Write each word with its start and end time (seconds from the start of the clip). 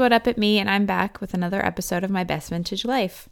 What 0.00 0.14
up 0.14 0.26
at 0.26 0.38
me? 0.38 0.58
And 0.58 0.70
I'm 0.70 0.86
back 0.86 1.20
with 1.20 1.34
another 1.34 1.62
episode 1.62 2.04
of 2.04 2.10
my 2.10 2.24
best 2.24 2.48
vintage 2.48 2.86
life. 2.86 3.28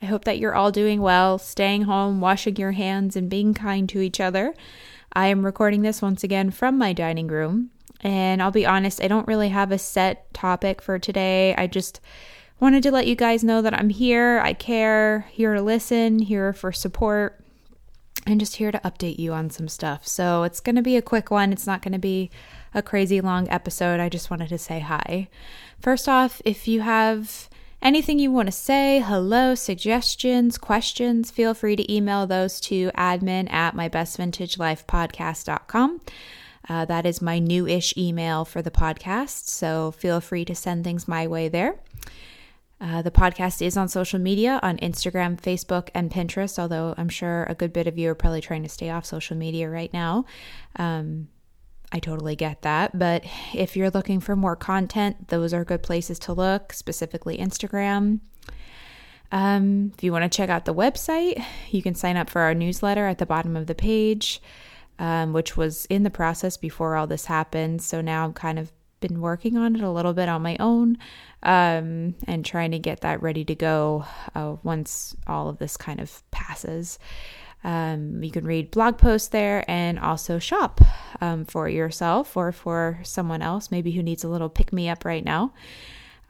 I 0.00 0.06
hope 0.06 0.24
that 0.24 0.38
you're 0.38 0.54
all 0.54 0.70
doing 0.70 1.02
well, 1.02 1.36
staying 1.36 1.82
home, 1.82 2.20
washing 2.20 2.54
your 2.54 2.70
hands, 2.70 3.16
and 3.16 3.28
being 3.28 3.54
kind 3.54 3.88
to 3.88 4.00
each 4.00 4.20
other. 4.20 4.54
I 5.12 5.26
am 5.26 5.44
recording 5.44 5.82
this 5.82 6.00
once 6.00 6.22
again 6.22 6.52
from 6.52 6.78
my 6.78 6.92
dining 6.92 7.26
room. 7.26 7.70
And 8.02 8.40
I'll 8.40 8.52
be 8.52 8.64
honest, 8.64 9.02
I 9.02 9.08
don't 9.08 9.26
really 9.26 9.48
have 9.48 9.72
a 9.72 9.78
set 9.78 10.32
topic 10.32 10.80
for 10.80 10.96
today. 10.96 11.56
I 11.58 11.66
just 11.66 12.00
wanted 12.60 12.84
to 12.84 12.92
let 12.92 13.08
you 13.08 13.16
guys 13.16 13.42
know 13.42 13.60
that 13.60 13.74
I'm 13.74 13.88
here, 13.88 14.38
I 14.44 14.52
care, 14.52 15.26
here 15.32 15.54
to 15.54 15.60
listen, 15.60 16.20
here 16.20 16.52
for 16.52 16.70
support, 16.70 17.41
and 18.26 18.40
just 18.40 18.56
here 18.56 18.72
to 18.72 18.80
update 18.80 19.18
you 19.18 19.32
on 19.32 19.48
some 19.50 19.68
stuff. 19.68 20.06
So 20.06 20.42
it's 20.44 20.60
going 20.60 20.76
to 20.76 20.82
be 20.82 20.96
a 20.96 21.02
quick 21.02 21.30
one. 21.30 21.52
It's 21.52 21.66
not 21.66 21.82
going 21.82 21.92
to 21.92 21.98
be 21.98 22.30
a 22.74 22.82
crazy 22.82 23.20
long 23.20 23.48
episode. 23.50 24.00
I 24.00 24.08
just 24.08 24.30
wanted 24.30 24.48
to 24.50 24.58
say 24.58 24.78
hi. 24.80 25.28
First 25.80 26.08
off, 26.08 26.40
if 26.44 26.68
you 26.68 26.82
have 26.82 27.48
anything 27.82 28.18
you 28.18 28.30
want 28.30 28.46
to 28.46 28.52
say, 28.52 29.00
hello, 29.00 29.54
suggestions, 29.54 30.56
questions, 30.56 31.30
feel 31.30 31.54
free 31.54 31.76
to 31.76 31.92
email 31.92 32.26
those 32.26 32.60
to 32.60 32.90
admin 32.92 33.52
at 33.52 33.74
mybestvintagelifepodcast.com. 33.74 36.00
Uh, 36.68 36.84
that 36.84 37.04
is 37.04 37.20
my 37.20 37.40
new 37.40 37.66
ish 37.66 37.92
email 37.96 38.44
for 38.44 38.62
the 38.62 38.70
podcast, 38.70 39.48
so 39.48 39.90
feel 39.90 40.20
free 40.20 40.44
to 40.44 40.54
send 40.54 40.84
things 40.84 41.08
my 41.08 41.26
way 41.26 41.48
there. 41.48 41.74
Uh, 42.82 43.00
the 43.00 43.12
podcast 43.12 43.64
is 43.64 43.76
on 43.76 43.88
social 43.88 44.18
media 44.18 44.58
on 44.60 44.76
Instagram, 44.78 45.40
Facebook, 45.40 45.88
and 45.94 46.10
Pinterest, 46.10 46.58
although 46.58 46.94
I'm 46.98 47.08
sure 47.08 47.44
a 47.44 47.54
good 47.54 47.72
bit 47.72 47.86
of 47.86 47.96
you 47.96 48.10
are 48.10 48.14
probably 48.16 48.40
trying 48.40 48.64
to 48.64 48.68
stay 48.68 48.90
off 48.90 49.04
social 49.06 49.36
media 49.36 49.70
right 49.70 49.92
now. 49.92 50.24
Um, 50.74 51.28
I 51.92 52.00
totally 52.00 52.34
get 52.34 52.62
that. 52.62 52.98
But 52.98 53.24
if 53.54 53.76
you're 53.76 53.90
looking 53.90 54.18
for 54.18 54.34
more 54.34 54.56
content, 54.56 55.28
those 55.28 55.54
are 55.54 55.64
good 55.64 55.84
places 55.84 56.18
to 56.20 56.32
look, 56.32 56.72
specifically 56.72 57.38
Instagram. 57.38 58.18
Um, 59.30 59.92
if 59.96 60.02
you 60.02 60.10
want 60.10 60.24
to 60.24 60.36
check 60.36 60.50
out 60.50 60.64
the 60.64 60.74
website, 60.74 61.42
you 61.70 61.82
can 61.82 61.94
sign 61.94 62.16
up 62.16 62.28
for 62.28 62.40
our 62.40 62.54
newsletter 62.54 63.06
at 63.06 63.18
the 63.18 63.26
bottom 63.26 63.56
of 63.56 63.68
the 63.68 63.76
page, 63.76 64.42
um, 64.98 65.32
which 65.32 65.56
was 65.56 65.86
in 65.86 66.02
the 66.02 66.10
process 66.10 66.56
before 66.56 66.96
all 66.96 67.06
this 67.06 67.26
happened. 67.26 67.80
So 67.80 68.00
now 68.00 68.24
I'm 68.24 68.32
kind 68.32 68.58
of 68.58 68.72
been 69.02 69.20
working 69.20 69.58
on 69.58 69.76
it 69.76 69.82
a 69.82 69.90
little 69.90 70.14
bit 70.14 70.30
on 70.30 70.40
my 70.40 70.56
own 70.58 70.96
um, 71.42 72.14
and 72.26 72.44
trying 72.44 72.70
to 72.70 72.78
get 72.78 73.02
that 73.02 73.20
ready 73.20 73.44
to 73.44 73.54
go 73.54 74.06
uh, 74.34 74.56
once 74.62 75.14
all 75.26 75.50
of 75.50 75.58
this 75.58 75.76
kind 75.76 76.00
of 76.00 76.22
passes. 76.30 76.98
Um, 77.64 78.22
you 78.22 78.30
can 78.30 78.44
read 78.44 78.70
blog 78.70 78.98
posts 78.98 79.28
there 79.28 79.64
and 79.68 79.98
also 79.98 80.38
shop 80.38 80.80
um, 81.20 81.44
for 81.44 81.68
yourself 81.68 82.36
or 82.36 82.50
for 82.50 82.98
someone 83.02 83.42
else, 83.42 83.70
maybe 83.70 83.92
who 83.92 84.02
needs 84.02 84.24
a 84.24 84.28
little 84.28 84.48
pick 84.48 84.72
me 84.72 84.88
up 84.88 85.04
right 85.04 85.24
now. 85.24 85.52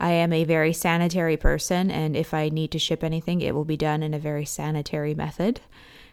I 0.00 0.11
am 0.11 0.33
a 0.33 0.45
very 0.45 0.73
sanitary 0.73 1.37
person, 1.37 1.89
and 1.89 2.17
if 2.17 2.34
I 2.34 2.48
need 2.48 2.73
to 2.73 2.78
ship 2.78 3.05
anything, 3.05 3.41
it 3.41 3.55
will 3.55 3.65
be 3.65 3.77
done 3.77 4.03
in 4.03 4.15
a 4.15 4.19
very 4.19 4.45
sanitary 4.45 5.15
method. 5.15 5.61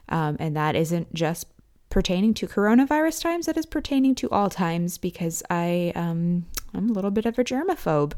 Um, 0.07 0.37
and 0.39 0.55
that 0.55 0.75
isn't 0.75 1.11
just 1.13 1.47
pertaining 1.89 2.33
to 2.35 2.47
coronavirus 2.47 3.21
times, 3.21 3.45
that 3.45 3.57
is 3.57 3.65
pertaining 3.65 4.15
to 4.15 4.29
all 4.29 4.49
times 4.49 4.97
because 4.97 5.43
I, 5.49 5.91
um, 5.95 6.45
I'm 6.73 6.89
a 6.89 6.93
little 6.93 7.11
bit 7.11 7.25
of 7.25 7.39
a 7.39 7.43
germaphobe. 7.43 8.13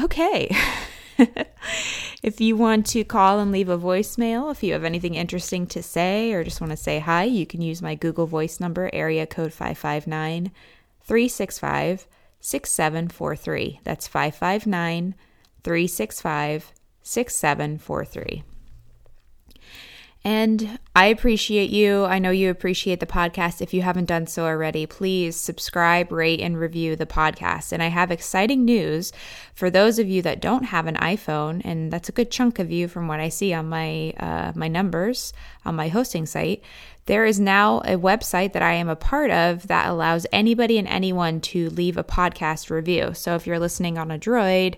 Okay. 0.00 0.54
if 2.22 2.40
you 2.40 2.56
want 2.56 2.86
to 2.86 3.04
call 3.04 3.40
and 3.40 3.50
leave 3.50 3.68
a 3.68 3.78
voicemail, 3.78 4.50
if 4.52 4.62
you 4.62 4.72
have 4.72 4.84
anything 4.84 5.14
interesting 5.14 5.66
to 5.68 5.82
say 5.82 6.32
or 6.32 6.44
just 6.44 6.60
want 6.60 6.70
to 6.70 6.76
say 6.76 6.98
hi, 6.98 7.24
you 7.24 7.46
can 7.46 7.62
use 7.62 7.82
my 7.82 7.94
Google 7.94 8.26
Voice 8.26 8.60
number, 8.60 8.90
area 8.92 9.26
code 9.26 9.52
559 9.52 10.52
365 11.02 12.06
6743. 12.40 13.80
That's 13.84 14.06
559 14.06 15.14
365 15.64 16.72
6743. 17.02 18.44
And 20.24 20.80
I 20.96 21.06
appreciate 21.06 21.70
you. 21.70 22.04
I 22.04 22.18
know 22.18 22.30
you 22.30 22.50
appreciate 22.50 22.98
the 22.98 23.06
podcast. 23.06 23.62
If 23.62 23.72
you 23.72 23.82
haven't 23.82 24.06
done 24.06 24.26
so 24.26 24.44
already, 24.44 24.84
please 24.84 25.36
subscribe, 25.36 26.10
rate, 26.10 26.40
and 26.40 26.58
review 26.58 26.96
the 26.96 27.06
podcast. 27.06 27.72
And 27.72 27.82
I 27.82 27.86
have 27.86 28.10
exciting 28.10 28.64
news 28.64 29.12
for 29.54 29.70
those 29.70 29.98
of 29.98 30.08
you 30.08 30.20
that 30.22 30.40
don't 30.40 30.64
have 30.64 30.86
an 30.86 30.96
iPhone, 30.96 31.62
and 31.64 31.92
that's 31.92 32.08
a 32.08 32.12
good 32.12 32.32
chunk 32.32 32.58
of 32.58 32.70
you 32.70 32.88
from 32.88 33.06
what 33.06 33.20
I 33.20 33.28
see 33.28 33.54
on 33.54 33.68
my 33.68 34.12
uh, 34.18 34.52
my 34.56 34.66
numbers 34.66 35.32
on 35.64 35.76
my 35.76 35.88
hosting 35.88 36.26
site. 36.26 36.64
There 37.06 37.24
is 37.24 37.38
now 37.38 37.78
a 37.78 37.96
website 37.96 38.52
that 38.52 38.62
I 38.62 38.74
am 38.74 38.88
a 38.88 38.96
part 38.96 39.30
of 39.30 39.68
that 39.68 39.88
allows 39.88 40.26
anybody 40.32 40.78
and 40.78 40.88
anyone 40.88 41.40
to 41.42 41.70
leave 41.70 41.96
a 41.96 42.04
podcast 42.04 42.70
review. 42.70 43.14
So 43.14 43.34
if 43.34 43.46
you're 43.46 43.58
listening 43.58 43.96
on 43.96 44.10
a 44.10 44.18
Droid, 44.18 44.74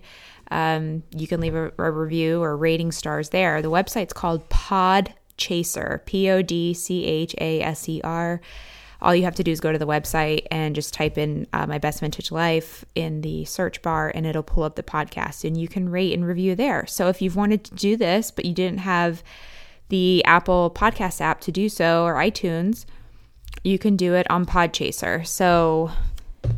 um, 0.51 1.03
you 1.11 1.27
can 1.27 1.41
leave 1.41 1.55
a, 1.55 1.73
a 1.79 1.91
review 1.91 2.43
or 2.43 2.57
rating 2.57 2.93
stars 2.93 3.31
there. 3.31 3.63
The 3.63 3.71
website's 3.71 4.13
called 4.13 4.49
Pod 4.49 5.15
Chaser, 5.41 6.03
P 6.07 6.31
O 6.31 6.43
D 6.43 6.73
C 6.73 7.05
H 7.05 7.35
A 7.41 7.61
S 7.63 7.89
E 7.89 8.01
R. 8.05 8.41
All 9.03 9.15
you 9.15 9.25
have 9.25 9.35
to 9.37 9.43
do 9.43 9.51
is 9.51 9.61
go 9.61 9.73
to 9.73 9.79
the 9.79 9.87
website 9.87 10.47
and 10.51 10.75
just 10.75 10.93
type 10.93 11.17
in 11.17 11.47
uh, 11.55 11.67
my 11.67 11.79
best 11.79 12.01
vintage 12.01 12.31
life 12.31 12.85
in 12.95 13.23
the 13.23 13.47
search 13.47 13.81
bar, 13.81 14.13
and 14.15 14.27
it'll 14.27 14.43
pull 14.43 14.63
up 14.63 14.77
the 14.77 14.83
podcast, 14.83 15.43
and 15.43 15.59
you 15.59 15.69
can 15.69 15.89
rate 15.89 16.13
and 16.13 16.27
review 16.27 16.55
there. 16.55 16.87
So 16.87 17.09
if 17.09 17.23
you've 17.23 17.37
wanted 17.37 17.65
to 17.65 17.75
do 17.75 17.97
this, 17.97 18.31
but 18.31 18.45
you 18.45 18.53
didn't 18.53 18.81
have 18.81 19.23
the 19.89 20.23
Apple 20.27 20.71
Podcast 20.71 21.21
app 21.21 21.41
to 21.41 21.51
do 21.51 21.69
so 21.69 22.05
or 22.05 22.15
iTunes, 22.15 22.85
you 23.65 23.79
can 23.79 23.97
do 23.97 24.15
it 24.15 24.31
on 24.31 24.45
Podchaser. 24.45 25.27
So 25.27 25.91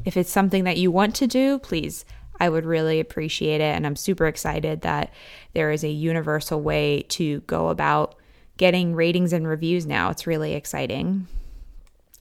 if 0.05 0.17
it's 0.17 0.31
something 0.31 0.65
that 0.65 0.77
you 0.77 0.91
want 0.91 1.15
to 1.17 1.27
do, 1.27 1.59
please 1.61 2.05
I 2.41 2.49
would 2.49 2.67
really 2.67 2.99
appreciate 2.99 3.61
it. 3.61 3.75
And 3.77 3.87
I'm 3.87 3.95
super 3.95 4.27
excited 4.27 4.81
that 4.81 5.13
there 5.55 5.71
is 5.71 5.85
a 5.85 5.89
universal 5.89 6.61
way 6.61 7.03
to 7.11 7.41
go 7.43 7.69
about 7.69 8.17
getting 8.63 8.95
ratings 8.95 9.33
and 9.33 9.49
reviews 9.49 9.87
now. 9.87 10.09
It's 10.09 10.25
really 10.25 10.55
exciting. 10.55 11.27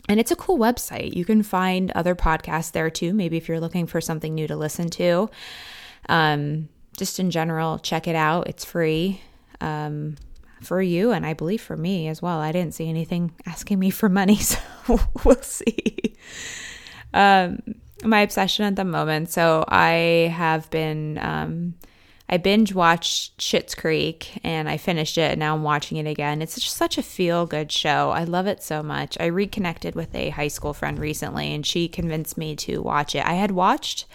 And 0.09 0.19
it's 0.19 0.31
a 0.31 0.35
cool 0.35 0.57
website. 0.57 1.15
You 1.15 1.23
can 1.23 1.43
find 1.43 1.91
other 1.91 2.15
podcasts 2.15 2.71
there 2.71 2.89
too, 2.89 3.13
maybe 3.13 3.37
if 3.37 3.47
you're 3.47 3.59
looking 3.59 3.85
for 3.85 4.01
something 4.01 4.33
new 4.33 4.47
to 4.47 4.55
listen 4.55 4.89
to. 4.89 5.29
Um, 6.09 6.67
just 6.97 7.19
in 7.19 7.29
general, 7.29 7.77
check 7.77 8.07
it 8.07 8.15
out. 8.15 8.47
It's 8.47 8.65
free 8.65 9.21
um, 9.59 10.15
for 10.63 10.81
you, 10.81 11.11
and 11.11 11.27
I 11.27 11.35
believe 11.35 11.61
for 11.61 11.77
me 11.77 12.07
as 12.07 12.23
well. 12.23 12.39
I 12.39 12.51
didn't 12.51 12.73
see 12.73 12.89
anything 12.89 13.35
asking 13.45 13.77
me 13.77 13.91
for 13.91 14.09
money, 14.09 14.37
so 14.37 14.57
we'll 15.23 15.43
see. 15.43 16.17
Um, 17.13 17.59
my 18.03 18.21
obsession 18.21 18.65
at 18.65 18.75
the 18.75 18.83
moment. 18.83 19.29
So 19.29 19.63
I 19.67 20.33
have 20.35 20.71
been 20.71 21.19
um, 21.19 21.75
I 22.33 22.37
binge 22.37 22.73
watched 22.73 23.37
Schitt's 23.39 23.75
Creek 23.75 24.39
and 24.41 24.69
I 24.69 24.77
finished 24.77 25.17
it 25.17 25.31
and 25.31 25.39
now 25.39 25.53
I'm 25.53 25.63
watching 25.63 25.97
it 25.97 26.07
again. 26.07 26.41
It's 26.41 26.55
just 26.55 26.77
such 26.77 26.97
a 26.97 27.03
feel 27.03 27.45
good 27.45 27.73
show. 27.73 28.11
I 28.11 28.23
love 28.23 28.47
it 28.47 28.63
so 28.63 28.81
much. 28.81 29.17
I 29.19 29.25
reconnected 29.25 29.95
with 29.95 30.15
a 30.15 30.29
high 30.29 30.47
school 30.47 30.73
friend 30.73 30.97
recently 30.97 31.53
and 31.53 31.65
she 31.65 31.89
convinced 31.89 32.37
me 32.37 32.55
to 32.55 32.81
watch 32.81 33.15
it. 33.15 33.25
I 33.25 33.33
had 33.33 33.51
watched 33.51 34.05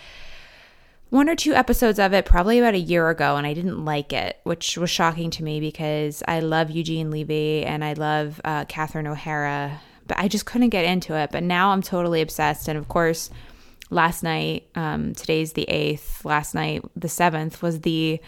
one 1.11 1.29
or 1.29 1.37
two 1.37 1.53
episodes 1.53 1.99
of 1.99 2.15
it 2.15 2.25
probably 2.25 2.59
about 2.59 2.73
a 2.73 2.79
year 2.79 3.11
ago 3.11 3.37
and 3.37 3.47
I 3.47 3.53
didn't 3.53 3.85
like 3.85 4.15
it, 4.15 4.41
which 4.45 4.79
was 4.79 4.89
shocking 4.89 5.31
to 5.33 5.45
me 5.45 5.61
because 5.61 6.23
I 6.27 6.41
love 6.41 6.71
Eugene 6.71 7.11
Levy 7.11 7.67
and 7.67 7.85
I 7.85 7.93
love 7.93 8.41
uh, 8.47 8.65
Catherine 8.65 9.07
O'Hara, 9.07 9.79
but 10.07 10.19
I 10.19 10.29
just 10.29 10.47
couldn't 10.47 10.71
get 10.71 10.87
into 10.87 11.15
it. 11.15 11.31
But 11.33 11.43
now 11.43 11.69
I'm 11.69 11.83
totally 11.83 12.23
obsessed. 12.23 12.67
And 12.67 12.79
of 12.79 12.89
course, 12.89 13.29
last 13.91 14.23
night, 14.23 14.69
um, 14.75 15.15
today's 15.15 15.53
the 15.53 15.67
8th, 15.69 16.25
last 16.25 16.55
night, 16.55 16.83
the 16.95 17.09
7th, 17.09 17.63
was 17.63 17.81
the 17.81 18.21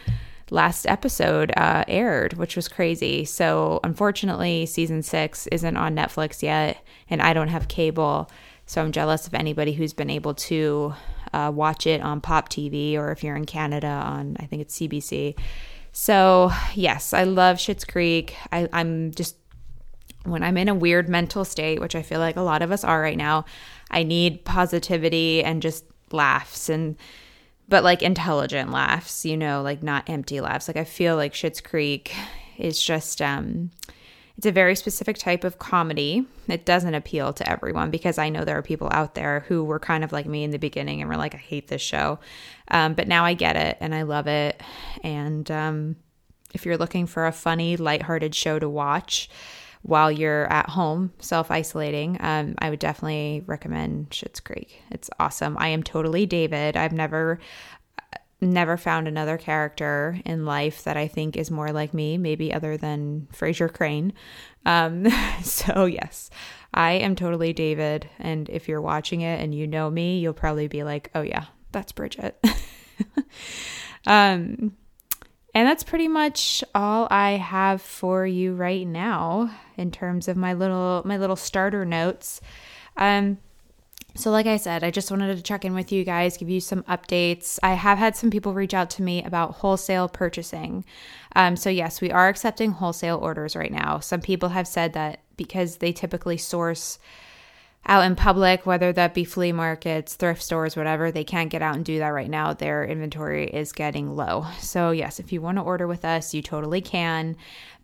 last 0.51 0.87
episode 0.87 1.53
uh, 1.57 1.85
aired, 1.89 2.35
which 2.35 2.57
was 2.57 2.69
crazy. 2.69 3.25
So, 3.25 3.81
unfortunately, 3.85 4.67
season 4.67 5.03
six 5.03 5.47
isn't 5.49 5.77
on 5.77 5.95
Netflix 5.95 6.43
yet, 6.43 6.83
and 7.11 7.21
I 7.21 7.33
don't 7.33 7.49
have 7.49 7.69
cable. 7.69 8.31
So, 8.67 8.83
I'm 8.83 8.93
jealous 8.93 9.27
of 9.27 9.35
anybody 9.35 9.73
who's 9.73 9.93
been 9.93 10.11
able 10.11 10.35
to 10.35 10.95
uh, 11.33 11.53
watch 11.55 11.87
it 11.87 12.01
on 12.01 12.21
Pop 12.21 12.49
TV 12.49 12.97
or 12.97 13.13
if 13.13 13.23
you're 13.23 13.37
in 13.37 13.45
Canada 13.45 13.89
on, 13.89 14.37
I 14.41 14.47
think 14.47 14.63
it's 14.63 14.79
CBC. 14.79 15.39
So, 15.93 16.53
yes, 16.75 17.13
I 17.13 17.25
love 17.25 17.57
Schitt's 17.57 17.85
Creek. 17.85 18.37
I, 18.53 18.69
I'm 18.73 19.13
just, 19.13 19.37
when 20.25 20.43
I'm 20.43 20.57
in 20.57 20.69
a 20.69 20.75
weird 20.75 21.09
mental 21.09 21.45
state, 21.45 21.81
which 21.81 21.95
I 21.95 22.03
feel 22.03 22.21
like 22.21 22.37
a 22.37 22.43
lot 22.43 22.63
of 22.63 22.71
us 22.71 22.85
are 22.85 23.01
right 23.01 23.17
now, 23.17 23.45
I 23.91 24.03
need 24.03 24.45
positivity 24.45 25.43
and 25.43 25.63
just 25.63 25.85
laughs 26.13 26.69
and 26.69 26.97
but 27.71 27.85
like 27.85 28.03
intelligent 28.03 28.71
laughs, 28.71 29.27
you 29.27 29.37
know, 29.37 29.61
like 29.61 29.83
not 29.83 30.09
empty 30.09 30.41
laughs. 30.41 30.69
Like 30.69 30.79
I 30.79 30.85
feel 30.85 31.17
like 31.17 31.35
Schitt's 31.35 31.61
Creek 31.61 32.15
is 32.57 32.83
just 32.83 33.21
um 33.21 33.71
it's 34.39 34.47
a 34.47 34.53
very 34.53 34.77
specific 34.77 35.19
type 35.19 35.43
of 35.43 35.59
comedy. 35.59 36.25
It 36.47 36.65
doesn't 36.65 36.95
appeal 36.95 37.33
to 37.33 37.51
everyone 37.51 37.91
because 37.91 38.19
I 38.19 38.29
know 38.29 38.45
there 38.45 38.57
are 38.57 38.63
people 38.63 38.89
out 38.93 39.17
there 39.17 39.45
who 39.49 39.65
were 39.65 39.81
kind 39.81 40.05
of 40.05 40.13
like 40.13 40.27
me 40.27 40.45
in 40.45 40.53
the 40.53 40.61
beginning 40.61 41.01
and 41.01 41.11
were 41.11 41.17
like, 41.17 41.35
I 41.35 41.39
hate 41.39 41.67
this 41.67 41.83
show. 41.83 42.21
Um, 42.69 42.95
but 42.95 43.09
now 43.09 43.25
I 43.25 43.35
get 43.35 43.57
it 43.57 43.79
and 43.81 43.93
I 43.93 44.03
love 44.03 44.29
it. 44.29 44.63
And 45.03 45.51
um, 45.51 45.97
if 46.55 46.65
you're 46.65 46.77
looking 46.77 47.09
for 47.09 47.27
a 47.27 47.33
funny, 47.33 47.77
lighthearted 47.77 48.33
show 48.33 48.61
to 48.61 48.69
watch, 48.69 49.29
while 49.83 50.11
you're 50.11 50.51
at 50.53 50.69
home 50.69 51.13
self 51.19 51.51
isolating, 51.51 52.17
um, 52.21 52.55
I 52.59 52.71
would 52.71 52.79
definitely 52.79 53.43
recommend 53.47 54.11
Schitt's 54.11 54.41
Creek. 54.41 54.83
It's 54.91 55.11
awesome. 55.19 55.57
I 55.59 55.69
am 55.69 55.83
totally 55.83 56.27
David. 56.27 56.77
I've 56.77 56.93
never 56.93 57.39
never 58.41 58.77
found 58.77 59.09
another 59.09 59.37
character 59.37 60.21
in 60.25 60.45
life 60.45 60.85
that 60.85 60.97
I 60.97 61.09
think 61.09 61.37
is 61.37 61.51
more 61.51 61.73
like 61.73 61.93
me, 61.93 62.17
maybe 62.17 62.53
other 62.53 62.77
than 62.77 63.27
Frasier 63.33 63.73
Crane. 63.73 64.13
Um, 64.65 65.09
so, 65.43 65.87
yes, 65.87 66.31
I 66.73 66.93
am 66.93 67.17
totally 67.17 67.53
David. 67.53 68.09
And 68.19 68.49
if 68.49 68.69
you're 68.69 68.81
watching 68.81 69.23
it 69.23 69.41
and 69.41 69.55
you 69.55 69.67
know 69.67 69.91
me, 69.91 70.19
you'll 70.21 70.35
probably 70.35 70.69
be 70.69 70.85
like, 70.85 71.11
oh, 71.15 71.23
yeah, 71.23 71.47
that's 71.73 71.93
Bridget. 71.93 72.39
um, 74.07 74.77
and 75.55 75.67
that's 75.67 75.83
pretty 75.83 76.09
much 76.09 76.63
all 76.75 77.09
I 77.11 77.33
have 77.33 77.83
for 77.83 78.25
you 78.27 78.55
right 78.55 78.87
now 78.87 79.51
in 79.79 79.91
terms 79.91 80.29
of 80.29 80.37
my 80.37 80.53
little 80.53 81.03
my 81.05 81.17
little 81.17 81.37
starter 81.37 81.85
notes. 81.85 82.41
Um, 82.97 83.39
so, 84.19 84.33
like 84.33 84.47
I 84.47 84.57
said, 84.57 84.83
I 84.83 84.91
just 84.91 85.13
wanted 85.13 85.37
to 85.37 85.43
check 85.43 85.65
in 85.65 85.75
with 85.75 85.93
you 85.93 86.03
guys, 86.03 86.37
give 86.37 86.51
you 86.51 86.61
some 86.61 86.83
updates. 86.85 87.59
I 87.63 87.75
have 87.75 87.99
had 87.99 88.17
some 88.17 88.31
people 88.31 88.53
reach 88.53 88.75
out 88.75 88.91
to 88.91 89.03
me 89.03 89.23
about 89.23 89.53
wholesale 89.53 90.09
purchasing. 90.09 90.85
Um, 91.37 91.55
so, 91.55 91.71
yes, 91.71 92.01
we 92.01 92.11
are 92.11 92.29
accepting 92.29 92.73
wholesale 92.73 93.19
orders 93.19 93.55
right 93.55 93.71
now. 93.71 94.01
Some 94.01 94.21
people 94.21 94.49
have 94.49 94.67
said 94.67 94.93
that 94.95 95.21
because 95.37 95.77
they 95.77 95.93
typically 95.93 96.37
source 96.37 96.99
out 97.87 98.05
in 98.05 98.17
public, 98.17 98.67
whether 98.67 98.93
that 98.93 99.15
be 99.15 99.25
flea 99.25 99.53
markets, 99.53 100.17
thrift 100.17 100.43
stores, 100.43 100.77
whatever, 100.77 101.13
they 101.13 101.23
can't 101.23 101.51
get 101.51 101.63
out 101.63 101.77
and 101.77 101.85
do 101.85 102.01
that 102.01 102.09
right 102.09 102.29
now. 102.29 102.53
Their 102.53 102.85
inventory 102.85 103.49
is 103.49 103.73
getting 103.73 104.17
low. 104.17 104.47
So, 104.59 104.91
yes, 104.91 105.21
if 105.21 105.33
you 105.33 105.41
want 105.41 105.59
to 105.59 105.63
order 105.63 105.87
with 105.87 106.05
us, 106.05 106.35
you 106.35 106.43
totally 106.43 106.81
can. 106.81 107.37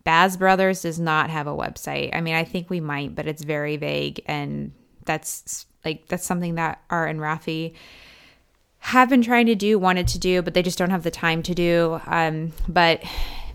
Baz 0.05 0.37
Brothers 0.37 0.83
does 0.83 0.99
not 0.99 1.29
have 1.29 1.47
a 1.47 1.55
website. 1.55 2.15
I 2.15 2.21
mean, 2.21 2.35
I 2.35 2.45
think 2.45 2.69
we 2.69 2.79
might, 2.79 3.13
but 3.13 3.27
it's 3.27 3.43
very 3.43 3.75
vague 3.75 4.21
and 4.27 4.71
that's 5.03 5.65
like 5.83 6.07
that's 6.07 6.25
something 6.25 6.55
that 6.55 6.81
Art 6.89 7.09
and 7.09 7.19
Rafi 7.19 7.73
have 8.79 9.09
been 9.09 9.23
trying 9.23 9.47
to 9.47 9.55
do, 9.55 9.79
wanted 9.79 10.07
to 10.09 10.19
do, 10.19 10.41
but 10.41 10.53
they 10.53 10.61
just 10.61 10.77
don't 10.77 10.91
have 10.91 11.03
the 11.03 11.11
time 11.11 11.41
to 11.43 11.55
do. 11.55 11.99
Um, 12.05 12.53
but 12.67 13.03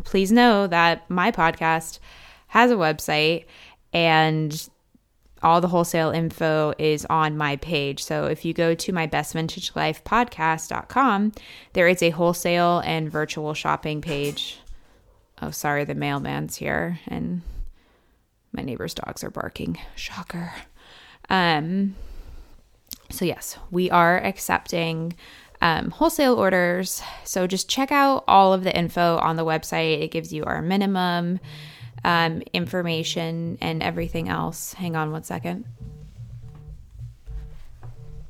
please 0.05 0.33
know 0.33 0.67
that 0.67 1.09
my 1.09 1.31
podcast 1.31 2.01
has 2.49 2.71
a 2.71 2.77
website 2.77 3.45
and 3.93 4.69
all 5.43 5.61
the 5.61 5.69
wholesale 5.69 6.11
info 6.11 6.75
is 6.79 7.07
on 7.07 7.37
my 7.37 7.57
page. 7.57 8.05
So 8.05 8.27
if 8.27 8.45
you 8.45 8.53
go 8.53 8.75
to 8.75 8.93
my 8.93 9.07
best 9.07 9.33
vintage 9.33 9.73
life 9.75 10.03
podcast.com, 10.05 11.33
there 11.73 11.89
is 11.89 12.03
a 12.03 12.11
wholesale 12.11 12.83
and 12.85 13.11
virtual 13.11 13.55
shopping 13.55 14.01
page. 14.01 14.60
Oh, 15.43 15.51
sorry, 15.51 15.85
the 15.85 15.95
mailman's 15.95 16.57
here 16.57 17.01
and 17.07 17.43
my 18.53 18.63
neighbor's 18.63 18.95
dogs 18.95 19.25
are 19.25 19.31
barking. 19.31 19.79
Shocker. 19.95 20.53
Um, 21.29 21.95
so, 23.11 23.25
yes, 23.25 23.57
we 23.71 23.91
are 23.91 24.19
accepting 24.19 25.15
um, 25.63 25.91
wholesale 25.91 26.35
orders. 26.35 27.03
So, 27.25 27.47
just 27.47 27.69
check 27.69 27.91
out 27.93 28.25
all 28.27 28.53
of 28.53 28.65
the 28.65 28.77
info 28.77 29.19
on 29.19 29.37
the 29.37 29.45
website. 29.45 30.03
It 30.03 30.11
gives 30.11 30.33
you 30.33 30.45
our 30.45 30.61
minimum 30.61 31.41
um, 32.05 32.43
information 32.53 33.59
and 33.61 33.83
everything 33.83 34.29
else. 34.29 34.75
Hang 34.75 34.97
on 34.97 35.13
one 35.13 35.23
second. 35.23 35.65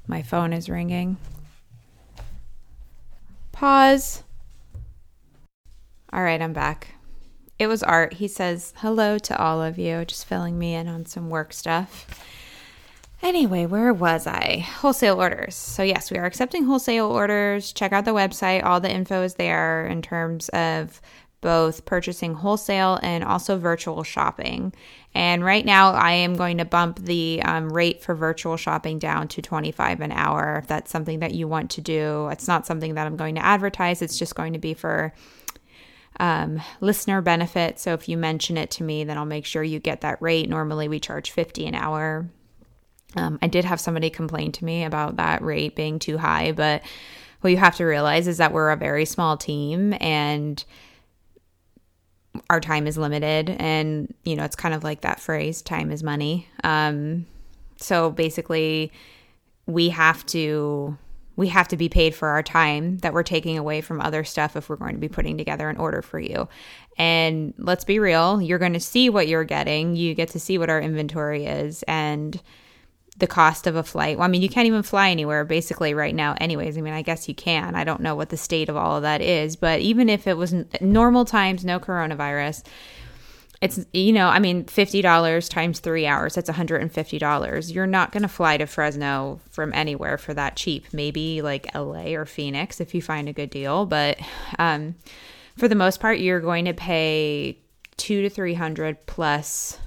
My 0.07 0.23
phone 0.23 0.53
is 0.53 0.69
ringing. 0.69 1.17
Pause. 3.53 4.25
All 6.13 6.23
right, 6.23 6.43
I'm 6.43 6.53
back. 6.53 6.95
It 7.61 7.67
was 7.67 7.83
Art. 7.83 8.15
He 8.15 8.27
says 8.27 8.73
hello 8.79 9.19
to 9.19 9.39
all 9.39 9.63
of 9.63 9.79
you, 9.79 10.07
just 10.07 10.25
filling 10.25 10.59
me 10.59 10.75
in 10.75 10.89
on 10.89 11.05
some 11.05 11.29
work 11.29 11.53
stuff. 11.53 12.07
Anyway, 13.23 13.67
where 13.67 13.93
was 13.93 14.27
I? 14.27 14.67
Wholesale 14.79 15.21
orders. 15.21 15.57
So, 15.57 15.83
yes, 15.83 16.11
we 16.11 16.17
are 16.17 16.25
accepting 16.25 16.65
wholesale 16.65 17.05
orders. 17.05 17.75
Check 17.75 17.93
out 17.93 18.07
the 18.07 18.13
website. 18.13 18.65
All 18.65 18.81
the 18.81 18.91
info 18.91 19.23
is 19.25 19.35
there 19.35 19.85
in 19.85 20.01
terms 20.01 20.49
of 20.49 21.03
both 21.43 21.85
purchasing 21.85 22.33
wholesale 22.33 22.99
and 23.03 23.23
also 23.23 23.59
virtual 23.59 24.05
shopping. 24.05 24.73
And 25.15 25.45
right 25.45 25.67
now, 25.67 25.93
I 25.93 26.13
am 26.13 26.37
going 26.37 26.57
to 26.59 26.65
bump 26.65 26.99
the 27.01 27.43
um, 27.45 27.71
rate 27.71 28.03
for 28.03 28.15
virtual 28.15 28.57
shopping 28.57 28.99
down 28.99 29.29
to 29.29 29.43
25 29.43 30.01
an 30.01 30.13
hour 30.13 30.57
if 30.57 30.67
that's 30.67 30.91
something 30.91 31.19
that 31.19 31.35
you 31.35 31.47
want 31.47 31.73
to 31.73 31.83
do. 31.83 32.29
It's 32.29 32.49
not 32.49 32.67
something 32.67 32.95
that 32.95 33.07
I'm 33.07 33.17
going 33.17 33.35
to 33.35 33.45
advertise, 33.45 34.01
it's 34.01 34.19
just 34.19 34.35
going 34.35 34.55
to 34.55 34.59
be 34.59 34.73
for 34.73 35.13
um, 36.19 36.61
listener 36.81 37.23
benefit. 37.23 37.79
So 37.79 37.95
if 37.95 38.09
you 38.09 38.17
mention 38.17 38.57
it 38.57 38.71
to 38.73 38.83
me, 38.83 39.05
then 39.05 39.17
I'll 39.17 39.25
make 39.25 39.47
sure 39.47 39.63
you 39.63 39.79
get 39.79 40.01
that 40.03 40.21
rate. 40.21 40.49
Normally, 40.49 40.89
we 40.89 41.01
charge 41.01 41.31
50 41.31 41.67
an 41.67 41.75
hour 41.75 42.29
um, 43.17 43.39
I 43.43 43.49
did 43.49 43.65
have 43.65 43.81
somebody 43.81 44.11
complain 44.11 44.53
to 44.53 44.65
me 44.65 44.85
about 44.85 45.17
that 45.17 45.43
rate 45.43 45.75
being 45.75 45.99
too 45.99 46.19
high, 46.19 46.53
but 46.53 46.83
what 47.41 47.51
you 47.51 47.57
have 47.57 47.77
to 47.77 47.85
realize 47.85 48.29
is 48.29 48.39
that 48.39 48.53
we're 48.53 48.71
a 48.71 48.77
very 48.77 49.05
small 49.05 49.37
team 49.37 49.95
and 50.01 50.63
our 52.49 52.61
time 52.61 52.87
is 52.87 52.97
limited. 52.97 53.51
And, 53.51 54.15
you 54.25 54.37
know, 54.37 54.45
it's 54.45 54.57
kind 54.57 54.75
of 54.75 54.85
like 54.85 55.01
that 55.01 55.21
phrase 55.21 55.63
time 55.63 55.91
is 55.91 56.03
money. 56.03 56.49
Um, 56.63 57.27
so 57.77 58.11
basically, 58.11 58.93
we 59.67 59.89
have 59.89 60.25
to 60.27 60.97
we 61.41 61.49
have 61.49 61.69
to 61.69 61.77
be 61.79 61.89
paid 61.89 62.15
for 62.15 62.29
our 62.29 62.43
time 62.43 62.99
that 62.99 63.15
we're 63.15 63.23
taking 63.23 63.57
away 63.57 63.81
from 63.81 63.99
other 63.99 64.25
stuff 64.25 64.57
if 64.57 64.69
we're 64.69 64.77
going 64.77 64.93
to 64.93 65.01
be 65.01 65.09
putting 65.09 65.39
together 65.39 65.71
an 65.71 65.79
order 65.79 66.03
for 66.03 66.21
you. 66.21 66.47
And 66.99 67.55
let's 67.57 67.83
be 67.83 67.99
real, 67.99 68.43
you're 68.43 68.59
going 68.59 68.75
to 68.75 68.81
see 68.81 69.09
what 69.09 69.27
you're 69.27 69.45
getting. 69.45 69.97
You 69.97 70.15
get 70.15 70.29
to 70.29 70.39
see 70.39 70.59
what 70.59 70.69
our 70.69 70.79
inventory 70.79 71.47
is 71.47 71.83
and 71.85 72.39
the 73.17 73.27
cost 73.27 73.67
of 73.67 73.75
a 73.75 73.83
flight. 73.83 74.19
Well, 74.19 74.27
I 74.27 74.29
mean, 74.29 74.43
you 74.43 74.51
can't 74.51 74.67
even 74.67 74.83
fly 74.83 75.09
anywhere 75.09 75.47
basically 75.47 75.95
right 75.95 76.15
now, 76.15 76.35
anyways. 76.39 76.77
I 76.77 76.83
mean, 76.83 76.93
I 76.93 77.01
guess 77.01 77.27
you 77.27 77.35
can. 77.35 77.75
I 77.75 77.85
don't 77.85 78.03
know 78.03 78.15
what 78.15 78.29
the 78.29 78.37
state 78.37 78.69
of 78.69 78.77
all 78.77 78.97
of 78.97 79.03
that 79.03 79.23
is, 79.23 79.57
but 79.57 79.81
even 79.81 80.11
if 80.11 80.27
it 80.27 80.37
was 80.37 80.55
normal 80.83 81.25
times, 81.25 81.65
no 81.65 81.81
coronavirus, 81.81 82.65
it's, 83.61 83.85
you 83.93 84.13
know, 84.13 84.29
I 84.29 84.39
mean, 84.39 84.65
$50 84.65 85.51
times 85.51 85.81
three 85.81 86.07
hours, 86.07 86.35
that's 86.35 86.49
$150. 86.49 87.75
You're 87.75 87.87
not 87.87 88.11
going 88.11 88.23
to 88.23 88.29
fly 88.29 88.57
to 88.57 88.67
Fresno 88.67 89.41
from 89.51 89.75
anywhere 89.75 90.17
for 90.17 90.33
that 90.33 90.57
cheap. 90.57 90.87
Maybe 90.93 91.43
like 91.43 91.75
LA 91.75 92.13
or 92.15 92.25
Phoenix 92.25 92.81
if 92.81 92.95
you 92.95 93.03
find 93.03 93.29
a 93.29 93.35
good 93.35 93.51
deal. 93.51 93.85
But 93.85 94.19
um, 94.59 94.95
for 95.59 95.69
the 95.69 95.75
most 95.75 96.01
part, 96.01 96.21
you're 96.21 96.41
going 96.41 96.65
to 96.65 96.73
pay 96.73 97.59
two 97.99 98.23
to 98.23 98.31
300 98.31 99.07
plus 99.07 99.79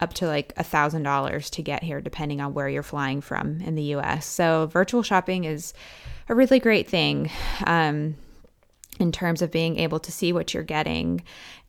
up 0.00 0.12
to 0.14 0.26
like 0.26 0.52
a 0.56 0.64
thousand 0.64 1.04
dollars 1.04 1.48
to 1.48 1.62
get 1.62 1.84
here 1.84 2.00
depending 2.00 2.40
on 2.40 2.54
where 2.54 2.68
you're 2.68 2.82
flying 2.82 3.20
from 3.20 3.60
in 3.60 3.76
the 3.76 3.94
US. 3.94 4.26
So 4.26 4.66
virtual 4.66 5.04
shopping 5.04 5.44
is 5.44 5.74
a 6.28 6.34
really 6.34 6.58
great 6.58 6.88
thing 6.88 7.30
um, 7.68 8.16
in 9.00 9.12
terms 9.12 9.42
of 9.42 9.50
being 9.50 9.78
able 9.78 9.98
to 10.00 10.12
see 10.12 10.32
what 10.32 10.52
you're 10.52 10.62
getting. 10.62 11.22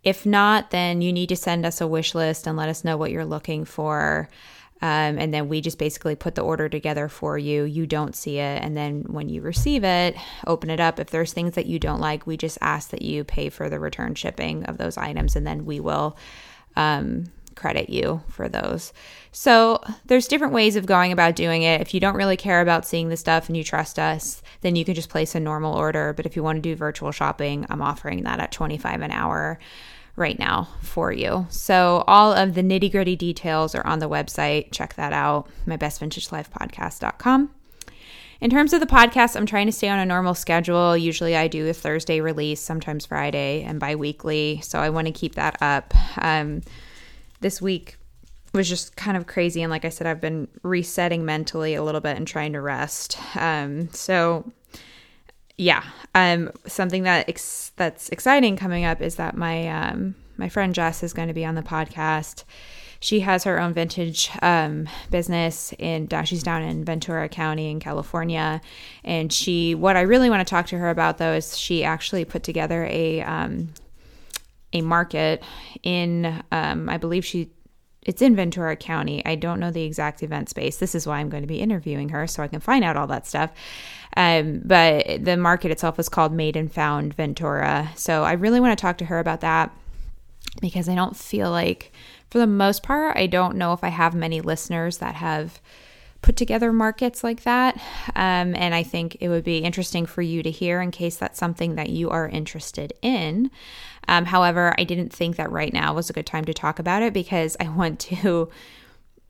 If 0.03 0.25
not, 0.25 0.71
then 0.71 1.01
you 1.01 1.13
need 1.13 1.29
to 1.29 1.35
send 1.35 1.65
us 1.65 1.81
a 1.81 1.87
wish 1.87 2.13
list 2.13 2.47
and 2.47 2.57
let 2.57 2.69
us 2.69 2.83
know 2.83 2.97
what 2.97 3.11
you're 3.11 3.25
looking 3.25 3.65
for. 3.65 4.29
Um, 4.81 5.17
and 5.17 5.33
then 5.33 5.47
we 5.47 5.61
just 5.61 5.77
basically 5.77 6.15
put 6.15 6.35
the 6.35 6.41
order 6.41 6.67
together 6.67 7.07
for 7.07 7.37
you. 7.37 7.63
You 7.63 7.87
don't 7.87 8.13
see 8.13 8.39
it. 8.39 8.61
And 8.61 8.75
then 8.75 9.03
when 9.07 9.29
you 9.29 9.41
receive 9.41 9.85
it, 9.85 10.17
open 10.45 10.69
it 10.69 10.81
up. 10.81 10.99
If 10.99 11.09
there's 11.09 11.31
things 11.31 11.55
that 11.55 11.67
you 11.67 11.79
don't 11.79 12.01
like, 12.01 12.27
we 12.27 12.35
just 12.35 12.57
ask 12.59 12.89
that 12.89 13.01
you 13.01 13.23
pay 13.23 13.47
for 13.47 13.69
the 13.69 13.79
return 13.79 14.13
shipping 14.13 14.65
of 14.65 14.77
those 14.77 14.97
items. 14.97 15.37
And 15.37 15.47
then 15.47 15.63
we 15.63 15.79
will 15.79 16.17
um, 16.75 17.31
credit 17.55 17.89
you 17.89 18.21
for 18.29 18.49
those. 18.49 18.93
So 19.31 19.81
there's 20.05 20.27
different 20.27 20.53
ways 20.53 20.75
of 20.75 20.85
going 20.85 21.11
about 21.11 21.35
doing 21.35 21.63
it. 21.63 21.81
If 21.81 21.93
you 21.93 21.99
don't 21.99 22.15
really 22.15 22.37
care 22.37 22.61
about 22.61 22.85
seeing 22.85 23.09
the 23.09 23.17
stuff 23.17 23.47
and 23.47 23.57
you 23.57 23.63
trust 23.63 23.97
us, 23.97 24.41
then 24.61 24.75
you 24.75 24.85
can 24.85 24.95
just 24.95 25.09
place 25.09 25.35
a 25.35 25.39
normal 25.39 25.75
order. 25.75 26.13
But 26.13 26.25
if 26.25 26.35
you 26.35 26.43
want 26.43 26.57
to 26.57 26.61
do 26.61 26.75
virtual 26.75 27.11
shopping, 27.11 27.65
I'm 27.69 27.81
offering 27.81 28.23
that 28.23 28.39
at 28.39 28.51
25 28.51 29.01
an 29.01 29.11
hour 29.11 29.59
right 30.15 30.37
now 30.37 30.69
for 30.81 31.11
you. 31.11 31.47
So 31.49 32.03
all 32.07 32.33
of 32.33 32.53
the 32.53 32.61
nitty 32.61 32.91
gritty 32.91 33.15
details 33.15 33.73
are 33.73 33.85
on 33.85 33.99
the 33.99 34.09
website. 34.09 34.71
Check 34.71 34.93
that 34.95 35.13
out, 35.13 35.47
mybestvintagelifepodcast.com. 35.65 37.49
In 38.43 38.49
terms 38.49 38.73
of 38.73 38.81
the 38.81 38.85
podcast, 38.85 39.37
I'm 39.37 39.45
trying 39.45 39.67
to 39.67 39.71
stay 39.71 39.87
on 39.87 39.99
a 39.99 40.05
normal 40.05 40.35
schedule. 40.35 40.97
Usually 40.97 41.35
I 41.35 41.47
do 41.47 41.69
a 41.69 41.73
Thursday 41.73 42.19
release, 42.19 42.59
sometimes 42.59 43.05
Friday, 43.05 43.63
and 43.63 43.79
bi 43.79 43.95
weekly. 43.95 44.59
So 44.61 44.79
I 44.79 44.89
want 44.89 45.07
to 45.07 45.13
keep 45.13 45.35
that 45.35 45.57
up. 45.61 45.93
Um, 46.17 46.61
this 47.43 47.61
week 47.61 47.97
was 48.53 48.67
just 48.69 48.95
kind 48.95 49.17
of 49.17 49.27
crazy. 49.27 49.61
And 49.61 49.71
like 49.71 49.85
I 49.85 49.89
said, 49.89 50.07
I've 50.07 50.21
been 50.21 50.47
resetting 50.63 51.25
mentally 51.25 51.75
a 51.75 51.83
little 51.83 52.01
bit 52.01 52.17
and 52.17 52.27
trying 52.27 52.53
to 52.53 52.61
rest. 52.61 53.17
Um, 53.35 53.89
so 53.91 54.51
yeah, 55.57 55.83
um, 56.15 56.51
something 56.65 57.03
that 57.03 57.29
ex- 57.29 57.71
that's 57.75 58.09
exciting 58.09 58.57
coming 58.57 58.85
up 58.85 59.01
is 59.01 59.15
that 59.15 59.35
my 59.35 59.67
um, 59.67 60.15
my 60.37 60.49
friend 60.49 60.73
Jess 60.73 61.03
is 61.03 61.13
going 61.13 61.27
to 61.27 61.33
be 61.33 61.45
on 61.45 61.55
the 61.55 61.61
podcast. 61.61 62.43
She 62.99 63.19
has 63.19 63.43
her 63.43 63.59
own 63.59 63.73
vintage 63.73 64.31
um, 64.41 64.87
business 65.11 65.73
in 65.77 66.07
she's 66.25 66.41
down 66.41 66.63
in 66.63 66.85
Ventura 66.85 67.27
County 67.27 67.69
in 67.69 67.79
California, 67.79 68.61
and 69.03 69.31
she 69.31 69.75
what 69.75 69.97
I 69.97 70.01
really 70.01 70.29
want 70.29 70.45
to 70.45 70.49
talk 70.49 70.67
to 70.67 70.77
her 70.77 70.89
about 70.89 71.17
though 71.17 71.33
is 71.33 71.57
she 71.57 71.83
actually 71.83 72.25
put 72.25 72.43
together 72.43 72.85
a 72.89 73.21
um, 73.21 73.73
a 74.73 74.81
market 74.81 75.43
in, 75.83 76.43
um, 76.51 76.89
I 76.89 76.97
believe 76.97 77.25
she 77.25 77.51
it's 78.05 78.21
in 78.21 78.35
Ventura 78.35 78.75
County. 78.75 79.25
I 79.25 79.35
don't 79.35 79.61
know 79.61 79.71
the 79.71 79.83
exact 79.83 80.23
event 80.23 80.49
space. 80.49 80.77
This 80.77 80.93
is 80.93 81.07
why 81.07 81.19
I'm 81.19 81.29
going 81.29 81.43
to 81.43 81.47
be 81.47 81.61
interviewing 81.61 82.09
her 82.09 82.27
so 82.27 82.43
I 82.43 82.49
can 82.49 82.59
find 82.59 82.83
out 82.83 82.97
all 82.97 83.07
that 83.07 83.25
stuff. 83.25 83.51
Um, 84.17 84.61
but 84.63 85.23
the 85.23 85.37
market 85.37 85.71
itself 85.71 85.97
is 85.99 86.09
called 86.09 86.33
Made 86.33 86.55
and 86.55 86.71
Found 86.73 87.13
Ventura. 87.13 87.91
So 87.95 88.23
I 88.23 88.33
really 88.33 88.59
want 88.59 88.77
to 88.77 88.81
talk 88.81 88.97
to 88.97 89.05
her 89.05 89.19
about 89.19 89.41
that 89.41 89.71
because 90.61 90.89
I 90.89 90.95
don't 90.95 91.15
feel 91.15 91.49
like, 91.49 91.91
for 92.29 92.39
the 92.39 92.47
most 92.47 92.83
part, 92.83 93.15
I 93.17 93.27
don't 93.27 93.55
know 93.55 93.73
if 93.73 93.83
I 93.83 93.89
have 93.89 94.13
many 94.13 94.41
listeners 94.41 94.97
that 94.97 95.15
have 95.15 95.61
put 96.21 96.35
together 96.35 96.71
markets 96.71 97.23
like 97.23 97.43
that. 97.43 97.75
Um, 98.15 98.55
and 98.55 98.73
I 98.73 98.83
think 98.83 99.17
it 99.19 99.29
would 99.29 99.43
be 99.43 99.59
interesting 99.59 100.05
for 100.05 100.21
you 100.21 100.41
to 100.43 100.51
hear 100.51 100.81
in 100.81 100.91
case 100.91 101.15
that's 101.15 101.39
something 101.39 101.75
that 101.75 101.89
you 101.89 102.09
are 102.09 102.27
interested 102.27 102.93
in. 103.01 103.51
Um, 104.07 104.25
however, 104.25 104.73
I 104.77 104.83
didn't 104.83 105.13
think 105.13 105.35
that 105.37 105.51
right 105.51 105.73
now 105.73 105.93
was 105.93 106.09
a 106.09 106.13
good 106.13 106.25
time 106.25 106.45
to 106.45 106.53
talk 106.53 106.79
about 106.79 107.03
it 107.03 107.13
because 107.13 107.57
I 107.59 107.69
want 107.69 107.99
to 108.01 108.49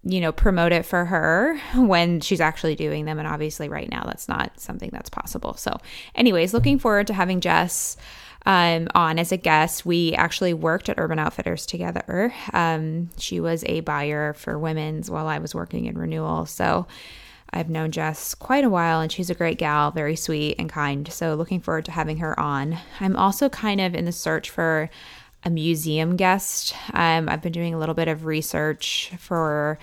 you 0.05 0.19
know, 0.19 0.33
promote 0.33 0.73
it 0.73 0.85
for 0.85 1.05
her 1.05 1.57
when 1.75 2.19
she's 2.19 2.41
actually 2.41 2.75
doing 2.75 3.05
them. 3.05 3.19
And 3.19 3.27
obviously, 3.27 3.69
right 3.69 3.89
now, 3.89 4.03
that's 4.03 4.27
not 4.27 4.59
something 4.59 4.89
that's 4.91 5.09
possible. 5.09 5.53
So, 5.53 5.77
anyways, 6.13 6.53
looking 6.53 6.77
forward 6.77 7.07
to 7.07 7.13
having 7.13 7.39
Jess 7.39 7.95
um, 8.45 8.89
on 8.93 9.17
as 9.17 9.31
a 9.31 9.37
guest. 9.37 9.85
We 9.85 10.13
actually 10.13 10.53
worked 10.53 10.89
at 10.89 10.99
Urban 10.99 11.19
Outfitters 11.19 11.65
together. 11.65 12.33
Um, 12.51 13.09
she 13.17 13.39
was 13.39 13.63
a 13.65 13.79
buyer 13.79 14.33
for 14.33 14.59
women's 14.59 15.09
while 15.09 15.27
I 15.27 15.39
was 15.39 15.55
working 15.55 15.85
in 15.85 15.97
renewal. 15.97 16.45
So, 16.45 16.85
I've 17.53 17.69
known 17.69 17.91
Jess 17.91 18.33
quite 18.33 18.63
a 18.63 18.69
while 18.69 18.99
and 18.99 19.11
she's 19.11 19.29
a 19.29 19.35
great 19.35 19.57
gal, 19.57 19.91
very 19.91 20.15
sweet 20.15 20.55
and 20.59 20.69
kind. 20.69 21.11
So, 21.11 21.35
looking 21.35 21.61
forward 21.61 21.85
to 21.85 21.91
having 21.91 22.17
her 22.17 22.37
on. 22.39 22.77
I'm 22.99 23.15
also 23.15 23.49
kind 23.49 23.79
of 23.79 23.95
in 23.95 24.05
the 24.05 24.11
search 24.11 24.49
for 24.49 24.89
a 25.45 25.49
museum 25.49 26.15
guest. 26.15 26.75
Um, 26.93 27.29
I've 27.29 27.41
been 27.41 27.51
doing 27.51 27.73
a 27.73 27.79
little 27.79 27.95
bit 27.95 28.07
of 28.07 28.25
research 28.25 29.11
for 29.17 29.77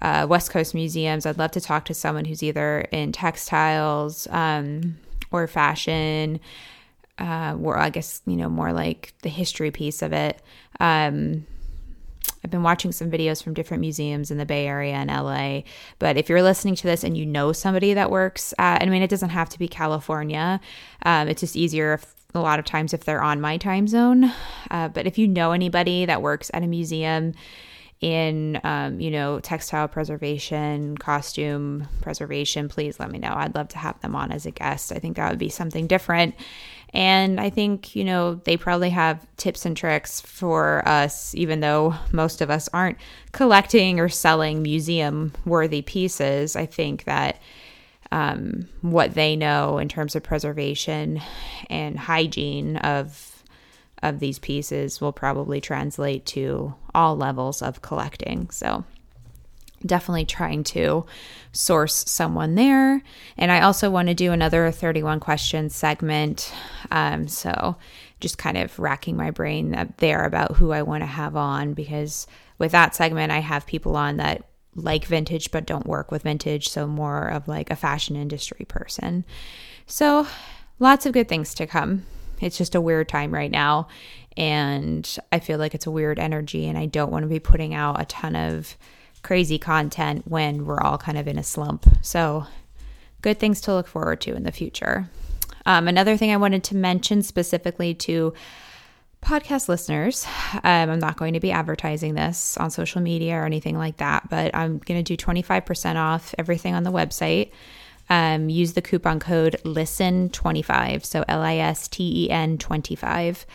uh, 0.00 0.26
West 0.28 0.50
Coast 0.50 0.74
museums. 0.74 1.26
I'd 1.26 1.38
love 1.38 1.50
to 1.52 1.60
talk 1.60 1.84
to 1.86 1.94
someone 1.94 2.24
who's 2.24 2.42
either 2.42 2.80
in 2.92 3.12
textiles 3.12 4.26
um, 4.30 4.96
or 5.30 5.46
fashion, 5.46 6.40
uh, 7.18 7.56
or 7.60 7.76
I 7.76 7.90
guess, 7.90 8.22
you 8.26 8.36
know, 8.36 8.48
more 8.48 8.72
like 8.72 9.12
the 9.22 9.28
history 9.28 9.70
piece 9.70 10.00
of 10.02 10.12
it. 10.12 10.40
Um, 10.78 11.46
I've 12.42 12.50
been 12.50 12.62
watching 12.62 12.92
some 12.92 13.10
videos 13.10 13.42
from 13.42 13.54
different 13.54 13.82
museums 13.82 14.30
in 14.30 14.38
the 14.38 14.46
Bay 14.46 14.66
Area 14.66 14.94
and 14.94 15.10
LA. 15.10 15.62
But 15.98 16.16
if 16.16 16.28
you're 16.28 16.42
listening 16.42 16.74
to 16.76 16.86
this 16.86 17.04
and 17.04 17.16
you 17.16 17.26
know 17.26 17.52
somebody 17.52 17.94
that 17.94 18.10
works 18.10 18.54
I 18.58 18.84
mean, 18.86 19.02
it 19.02 19.10
doesn't 19.10 19.30
have 19.30 19.48
to 19.50 19.58
be 19.58 19.68
California. 19.68 20.60
Um, 21.04 21.28
it's 21.28 21.40
just 21.40 21.56
easier 21.56 21.94
if 21.94 22.14
a 22.34 22.40
lot 22.40 22.58
of 22.58 22.64
times 22.64 22.94
if 22.94 23.04
they're 23.04 23.22
on 23.22 23.40
my 23.40 23.56
time 23.56 23.88
zone. 23.88 24.32
Uh, 24.70 24.88
but 24.88 25.06
if 25.06 25.18
you 25.18 25.28
know 25.28 25.52
anybody 25.52 26.06
that 26.06 26.22
works 26.22 26.50
at 26.54 26.62
a 26.62 26.66
museum 26.66 27.34
in, 28.00 28.58
um, 28.64 28.98
you 28.98 29.10
know, 29.10 29.40
textile 29.40 29.86
preservation, 29.86 30.96
costume 30.96 31.86
preservation, 32.00 32.68
please 32.68 32.98
let 32.98 33.10
me 33.10 33.18
know. 33.18 33.32
I'd 33.34 33.54
love 33.54 33.68
to 33.68 33.78
have 33.78 34.00
them 34.00 34.16
on 34.16 34.32
as 34.32 34.46
a 34.46 34.50
guest. 34.50 34.92
I 34.92 34.98
think 34.98 35.16
that 35.16 35.30
would 35.30 35.38
be 35.38 35.50
something 35.50 35.86
different. 35.86 36.34
And 36.92 37.40
I 37.40 37.50
think, 37.50 37.94
you 37.94 38.04
know, 38.04 38.34
they 38.34 38.56
probably 38.56 38.90
have 38.90 39.24
tips 39.36 39.64
and 39.64 39.76
tricks 39.76 40.20
for 40.20 40.86
us, 40.88 41.34
even 41.34 41.60
though 41.60 41.94
most 42.12 42.40
of 42.40 42.50
us 42.50 42.68
aren't 42.72 42.98
collecting 43.32 44.00
or 44.00 44.08
selling 44.08 44.62
museum 44.62 45.32
worthy 45.44 45.82
pieces. 45.82 46.56
I 46.56 46.66
think 46.66 47.04
that 47.04 47.40
um, 48.10 48.68
what 48.80 49.14
they 49.14 49.36
know 49.36 49.78
in 49.78 49.88
terms 49.88 50.16
of 50.16 50.22
preservation 50.22 51.20
and 51.68 51.98
hygiene 51.98 52.76
of 52.78 53.26
of 54.02 54.18
these 54.18 54.38
pieces 54.38 54.98
will 54.98 55.12
probably 55.12 55.60
translate 55.60 56.24
to 56.24 56.74
all 56.94 57.16
levels 57.16 57.60
of 57.60 57.82
collecting. 57.82 58.48
So 58.48 58.82
definitely 59.84 60.24
trying 60.24 60.62
to 60.64 61.06
source 61.52 62.04
someone 62.06 62.54
there. 62.54 63.02
And 63.36 63.50
I 63.50 63.62
also 63.62 63.90
want 63.90 64.08
to 64.08 64.14
do 64.14 64.32
another 64.32 64.70
31 64.70 65.20
questions 65.20 65.74
segment. 65.74 66.52
Um, 66.90 67.28
so 67.28 67.76
just 68.20 68.38
kind 68.38 68.58
of 68.58 68.78
racking 68.78 69.16
my 69.16 69.30
brain 69.30 69.74
up 69.74 69.96
there 69.96 70.24
about 70.24 70.56
who 70.56 70.72
I 70.72 70.82
want 70.82 71.02
to 71.02 71.06
have 71.06 71.36
on 71.36 71.72
because 71.72 72.26
with 72.58 72.72
that 72.72 72.94
segment, 72.94 73.32
I 73.32 73.38
have 73.38 73.66
people 73.66 73.96
on 73.96 74.18
that 74.18 74.44
like 74.76 75.04
vintage 75.04 75.50
but 75.50 75.66
don't 75.66 75.86
work 75.86 76.10
with 76.12 76.22
vintage, 76.22 76.68
so 76.68 76.86
more 76.86 77.28
of 77.28 77.48
like 77.48 77.70
a 77.70 77.76
fashion 77.76 78.16
industry 78.16 78.64
person. 78.66 79.24
So, 79.86 80.26
lots 80.78 81.06
of 81.06 81.12
good 81.12 81.28
things 81.28 81.54
to 81.54 81.66
come. 81.66 82.04
It's 82.40 82.56
just 82.56 82.74
a 82.74 82.80
weird 82.80 83.08
time 83.08 83.34
right 83.34 83.50
now, 83.50 83.88
and 84.36 85.18
I 85.32 85.40
feel 85.40 85.58
like 85.58 85.74
it's 85.74 85.86
a 85.86 85.90
weird 85.90 86.18
energy, 86.18 86.68
and 86.68 86.78
I 86.78 86.86
don't 86.86 87.10
want 87.10 87.24
to 87.24 87.28
be 87.28 87.40
putting 87.40 87.74
out 87.74 88.00
a 88.00 88.04
ton 88.04 88.36
of 88.36 88.76
crazy 89.22 89.58
content 89.58 90.26
when 90.26 90.64
we're 90.64 90.80
all 90.80 90.98
kind 90.98 91.18
of 91.18 91.28
in 91.28 91.38
a 91.38 91.42
slump. 91.42 91.86
So, 92.02 92.46
good 93.22 93.38
things 93.38 93.60
to 93.62 93.74
look 93.74 93.86
forward 93.86 94.20
to 94.22 94.34
in 94.34 94.44
the 94.44 94.52
future. 94.52 95.10
Um, 95.66 95.88
another 95.88 96.16
thing 96.16 96.32
I 96.32 96.36
wanted 96.36 96.64
to 96.64 96.76
mention 96.76 97.22
specifically 97.22 97.94
to 97.94 98.32
podcast 99.22 99.68
listeners, 99.68 100.26
um, 100.64 100.90
I'm 100.90 100.98
not 100.98 101.16
going 101.16 101.34
to 101.34 101.40
be 101.40 101.52
advertising 101.52 102.14
this 102.14 102.56
on 102.56 102.70
social 102.70 103.00
media 103.02 103.34
or 103.34 103.44
anything 103.44 103.76
like 103.76 103.98
that, 103.98 104.28
but 104.30 104.54
I'm 104.54 104.78
going 104.78 105.02
to 105.02 105.16
do 105.16 105.22
25% 105.22 105.96
off 105.96 106.34
everything 106.38 106.74
on 106.74 106.84
the 106.84 106.92
website. 106.92 107.50
Um, 108.10 108.48
use 108.48 108.72
the 108.72 108.82
coupon 108.82 109.20
code 109.20 109.56
LISTEN25, 109.64 111.04
so 111.04 111.24
L 111.28 111.42
I 111.42 111.58
S 111.58 111.86
T 111.86 112.24
E 112.24 112.30
N 112.30 112.58
25, 112.58 113.46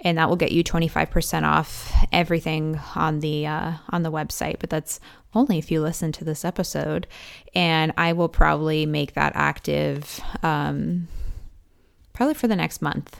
and 0.00 0.16
that 0.16 0.28
will 0.28 0.36
get 0.36 0.52
you 0.52 0.62
25% 0.62 1.42
off 1.42 1.92
everything 2.12 2.80
on 2.94 3.18
the 3.18 3.46
uh, 3.48 3.72
on 3.90 4.04
the 4.04 4.12
website. 4.12 4.60
But 4.60 4.70
that's 4.70 5.00
only 5.34 5.58
if 5.58 5.70
you 5.70 5.80
listen 5.82 6.12
to 6.12 6.24
this 6.24 6.44
episode, 6.44 7.08
and 7.56 7.92
I 7.98 8.12
will 8.12 8.28
probably 8.28 8.86
make 8.86 9.14
that 9.14 9.32
active 9.34 10.20
um, 10.44 11.08
probably 12.12 12.34
for 12.34 12.46
the 12.46 12.56
next 12.56 12.80
month. 12.80 13.18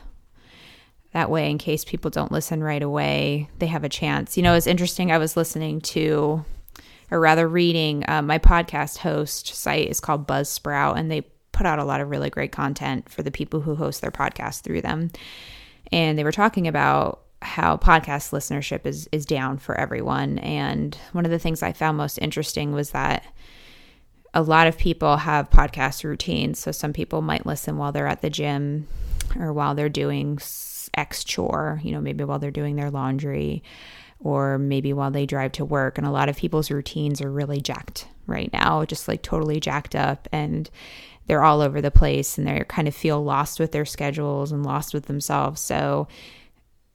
That 1.13 1.31
way, 1.31 1.51
in 1.51 1.59
case 1.59 1.85
people 1.85 2.11
don't 2.11 2.33
listen 2.33 2.63
right 2.63 2.83
away, 2.83 3.49
they 3.59 3.67
have 3.67 3.85
a 3.85 3.89
chance. 3.89 4.37
You 4.37 4.43
know, 4.43 4.55
it's 4.55 4.67
interesting. 4.67 5.13
I 5.13 5.19
was 5.19 5.37
listening 5.37 5.81
to, 5.83 6.45
or 7.11 7.21
rather 7.21 7.49
reading, 7.49 8.05
uh, 8.09 8.23
my 8.23 8.39
podcast 8.39 8.99
host 8.99 9.49
site 9.49 9.89
is 9.89 10.01
called 10.01 10.27
Buzzsprout, 10.27 10.97
and 10.97 11.11
they 11.11 11.23
put 11.53 11.67
out 11.67 11.79
a 11.79 11.85
lot 11.85 12.01
of 12.01 12.11
really 12.11 12.31
great 12.31 12.53
content 12.53 13.09
for 13.09 13.23
the 13.23 13.31
people 13.31 13.61
who 13.61 13.75
host 13.75 14.01
their 14.01 14.11
podcast 14.11 14.63
through 14.63 14.83
them. 14.83 15.11
And 15.93 16.19
they 16.19 16.25
were 16.25 16.33
talking 16.33 16.67
about 16.67 17.21
how 17.43 17.77
podcast 17.77 18.33
listenership 18.33 18.87
is 18.87 19.09
is 19.13 19.27
down 19.27 19.59
for 19.59 19.75
everyone. 19.79 20.39
And 20.39 20.97
one 21.13 21.25
of 21.25 21.31
the 21.31 21.39
things 21.39 21.63
I 21.63 21.73
found 21.73 21.97
most 21.97 22.19
interesting 22.19 22.73
was 22.73 22.91
that 22.91 23.25
a 24.33 24.43
lot 24.43 24.67
of 24.67 24.77
people 24.77 25.19
have 25.19 25.51
podcast 25.51 26.05
routines. 26.05 26.59
So 26.59 26.73
some 26.73 26.93
people 26.93 27.23
might 27.23 27.47
listen 27.47 27.77
while 27.77 27.93
they're 27.93 28.07
at 28.09 28.23
the 28.23 28.31
gym 28.31 28.89
or 29.39 29.53
while 29.53 29.75
they're 29.75 29.89
doing 29.89 30.39
X 30.95 31.23
chore, 31.23 31.81
you 31.85 31.93
know, 31.93 32.01
maybe 32.01 32.25
while 32.25 32.39
they're 32.39 32.51
doing 32.51 32.77
their 32.77 32.91
laundry 32.91 33.63
or 34.21 34.59
maybe 34.59 34.93
while 34.93 35.11
they 35.11 35.27
drive 35.27 35.53
to 35.53 35.65
work. 35.65 35.99
And 35.99 36.07
a 36.07 36.11
lot 36.11 36.29
of 36.29 36.37
people's 36.37 36.71
routines 36.71 37.21
are 37.21 37.31
really 37.31 37.61
jacked 37.61 38.09
right 38.27 38.53
now, 38.53 38.85
just 38.85 39.09
like 39.09 39.23
totally 39.23 39.61
jacked 39.61 39.95
up. 39.95 40.29
And 40.33 40.71
they're 41.27 41.45
all 41.45 41.61
over 41.61 41.81
the 41.81 41.91
place 41.91 42.37
and 42.39 42.47
they 42.47 42.65
kind 42.69 42.89
of 42.89 42.95
feel 42.95 43.23
lost 43.23 43.59
with 43.59 43.73
their 43.73 43.85
schedules 43.85 44.53
and 44.53 44.65
lost 44.65 44.95
with 44.95 45.07
themselves. 45.07 45.61
So, 45.61 46.09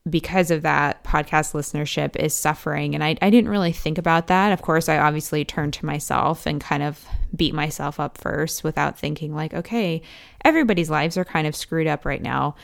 because 0.08 0.50
of 0.50 0.62
that, 0.62 1.04
podcast 1.04 1.52
listenership 1.52 2.16
is 2.16 2.34
suffering. 2.34 2.94
And 2.94 3.04
I, 3.04 3.16
I 3.20 3.28
didn't 3.28 3.50
really 3.50 3.72
think 3.72 3.98
about 3.98 4.28
that. 4.28 4.50
Of 4.50 4.62
course, 4.62 4.88
I 4.88 4.98
obviously 4.98 5.44
turned 5.44 5.74
to 5.74 5.86
myself 5.86 6.46
and 6.46 6.58
kind 6.58 6.82
of 6.82 7.04
beat 7.36 7.52
myself 7.52 8.00
up 8.00 8.16
first 8.16 8.64
without 8.64 8.98
thinking, 8.98 9.34
like, 9.34 9.52
okay, 9.52 10.00
everybody's 10.42 10.88
lives 10.88 11.18
are 11.18 11.24
kind 11.24 11.46
of 11.46 11.54
screwed 11.54 11.86
up 11.86 12.06
right 12.06 12.22
now. 12.22 12.54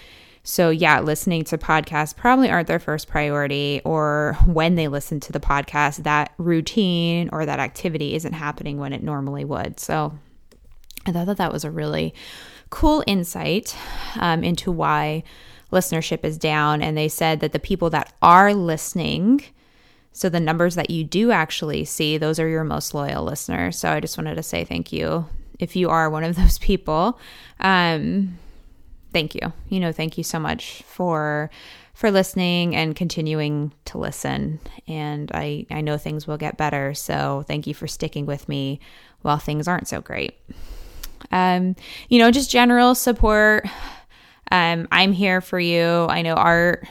So, 0.48 0.70
yeah, 0.70 1.00
listening 1.00 1.42
to 1.46 1.58
podcasts 1.58 2.16
probably 2.16 2.48
aren't 2.48 2.68
their 2.68 2.78
first 2.78 3.08
priority, 3.08 3.80
or 3.84 4.38
when 4.46 4.76
they 4.76 4.86
listen 4.86 5.18
to 5.18 5.32
the 5.32 5.40
podcast, 5.40 6.04
that 6.04 6.32
routine 6.38 7.28
or 7.32 7.44
that 7.44 7.58
activity 7.58 8.14
isn't 8.14 8.32
happening 8.32 8.78
when 8.78 8.92
it 8.92 9.02
normally 9.02 9.44
would. 9.44 9.80
So, 9.80 10.16
I 11.04 11.10
thought 11.10 11.26
that 11.26 11.38
that 11.38 11.52
was 11.52 11.64
a 11.64 11.70
really 11.70 12.14
cool 12.70 13.02
insight 13.08 13.76
um, 14.20 14.44
into 14.44 14.70
why 14.70 15.24
listenership 15.72 16.24
is 16.24 16.38
down. 16.38 16.80
And 16.80 16.96
they 16.96 17.08
said 17.08 17.40
that 17.40 17.50
the 17.50 17.58
people 17.58 17.90
that 17.90 18.12
are 18.22 18.54
listening, 18.54 19.42
so 20.12 20.28
the 20.28 20.38
numbers 20.38 20.76
that 20.76 20.90
you 20.90 21.02
do 21.02 21.32
actually 21.32 21.84
see, 21.84 22.18
those 22.18 22.38
are 22.38 22.48
your 22.48 22.62
most 22.62 22.94
loyal 22.94 23.24
listeners. 23.24 23.76
So 23.76 23.90
I 23.90 23.98
just 23.98 24.16
wanted 24.16 24.36
to 24.36 24.44
say 24.44 24.64
thank 24.64 24.92
you 24.92 25.26
if 25.58 25.74
you 25.74 25.90
are 25.90 26.08
one 26.08 26.22
of 26.22 26.36
those 26.36 26.58
people. 26.58 27.18
Um, 27.58 28.38
thank 29.12 29.34
you. 29.34 29.52
You 29.68 29.80
know, 29.80 29.92
thank 29.92 30.18
you 30.18 30.24
so 30.24 30.38
much 30.38 30.82
for 30.86 31.50
for 31.94 32.10
listening 32.10 32.76
and 32.76 32.94
continuing 32.94 33.72
to 33.86 33.98
listen. 33.98 34.60
And 34.86 35.30
I 35.32 35.66
I 35.70 35.80
know 35.80 35.98
things 35.98 36.26
will 36.26 36.36
get 36.36 36.56
better, 36.56 36.94
so 36.94 37.44
thank 37.46 37.66
you 37.66 37.74
for 37.74 37.86
sticking 37.86 38.26
with 38.26 38.48
me 38.48 38.80
while 39.22 39.38
things 39.38 39.66
aren't 39.66 39.88
so 39.88 40.00
great. 40.00 40.34
Um, 41.30 41.74
you 42.08 42.18
know, 42.18 42.30
just 42.30 42.50
general 42.50 42.94
support. 42.94 43.66
Um, 44.50 44.86
I'm 44.92 45.12
here 45.12 45.40
for 45.40 45.58
you. 45.58 46.06
I 46.08 46.22
know 46.22 46.34
Art, 46.34 46.86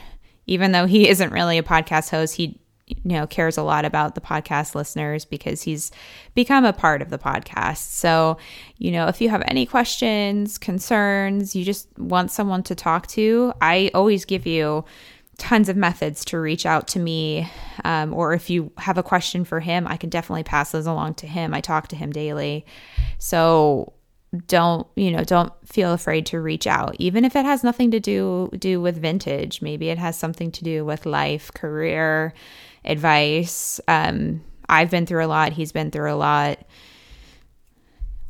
even 0.46 0.72
though 0.72 0.86
he 0.86 1.08
isn't 1.08 1.32
really 1.32 1.58
a 1.58 1.62
podcast 1.62 2.10
host, 2.10 2.34
he 2.34 2.60
you 2.86 2.96
know 3.04 3.26
cares 3.26 3.58
a 3.58 3.62
lot 3.62 3.84
about 3.84 4.14
the 4.14 4.20
podcast 4.20 4.74
listeners 4.74 5.24
because 5.24 5.62
he's 5.62 5.90
become 6.34 6.64
a 6.64 6.72
part 6.72 7.02
of 7.02 7.10
the 7.10 7.18
podcast. 7.18 7.78
So 7.78 8.38
you 8.78 8.92
know 8.92 9.08
if 9.08 9.20
you 9.20 9.28
have 9.28 9.42
any 9.46 9.66
questions 9.66 10.58
concerns 10.58 11.56
you 11.56 11.64
just 11.64 11.88
want 11.98 12.30
someone 12.30 12.62
to 12.62 12.74
talk 12.74 13.06
to 13.06 13.52
i 13.60 13.90
always 13.94 14.24
give 14.24 14.46
you 14.46 14.84
tons 15.38 15.68
of 15.68 15.76
methods 15.76 16.24
to 16.24 16.38
reach 16.38 16.64
out 16.64 16.88
to 16.88 16.98
me 16.98 17.50
um, 17.84 18.14
or 18.14 18.32
if 18.32 18.48
you 18.48 18.72
have 18.78 18.96
a 18.96 19.02
question 19.02 19.44
for 19.44 19.60
him 19.60 19.86
i 19.86 19.96
can 19.96 20.10
definitely 20.10 20.44
pass 20.44 20.72
those 20.72 20.86
along 20.86 21.14
to 21.14 21.26
him. 21.26 21.52
I 21.54 21.60
talk 21.60 21.88
to 21.88 21.96
him 21.96 22.12
daily. 22.12 22.64
So 23.18 23.92
don't 24.48 24.86
you 24.96 25.10
know 25.10 25.24
don't 25.24 25.52
feel 25.66 25.92
afraid 25.92 26.26
to 26.26 26.40
reach 26.40 26.66
out. 26.66 26.96
Even 26.98 27.24
if 27.24 27.34
it 27.36 27.44
has 27.44 27.64
nothing 27.64 27.90
to 27.90 28.00
do 28.00 28.50
do 28.58 28.80
with 28.80 29.00
vintage 29.00 29.62
maybe 29.62 29.88
it 29.88 29.98
has 29.98 30.18
something 30.18 30.50
to 30.52 30.64
do 30.64 30.84
with 30.84 31.06
life 31.06 31.52
career 31.54 32.34
advice. 32.86 33.80
Um, 33.88 34.42
i've 34.68 34.90
been 34.90 35.06
through 35.06 35.24
a 35.24 35.28
lot. 35.28 35.52
He's 35.52 35.72
been 35.72 35.90
through 35.90 36.12
a 36.12 36.16
lot. 36.16 36.58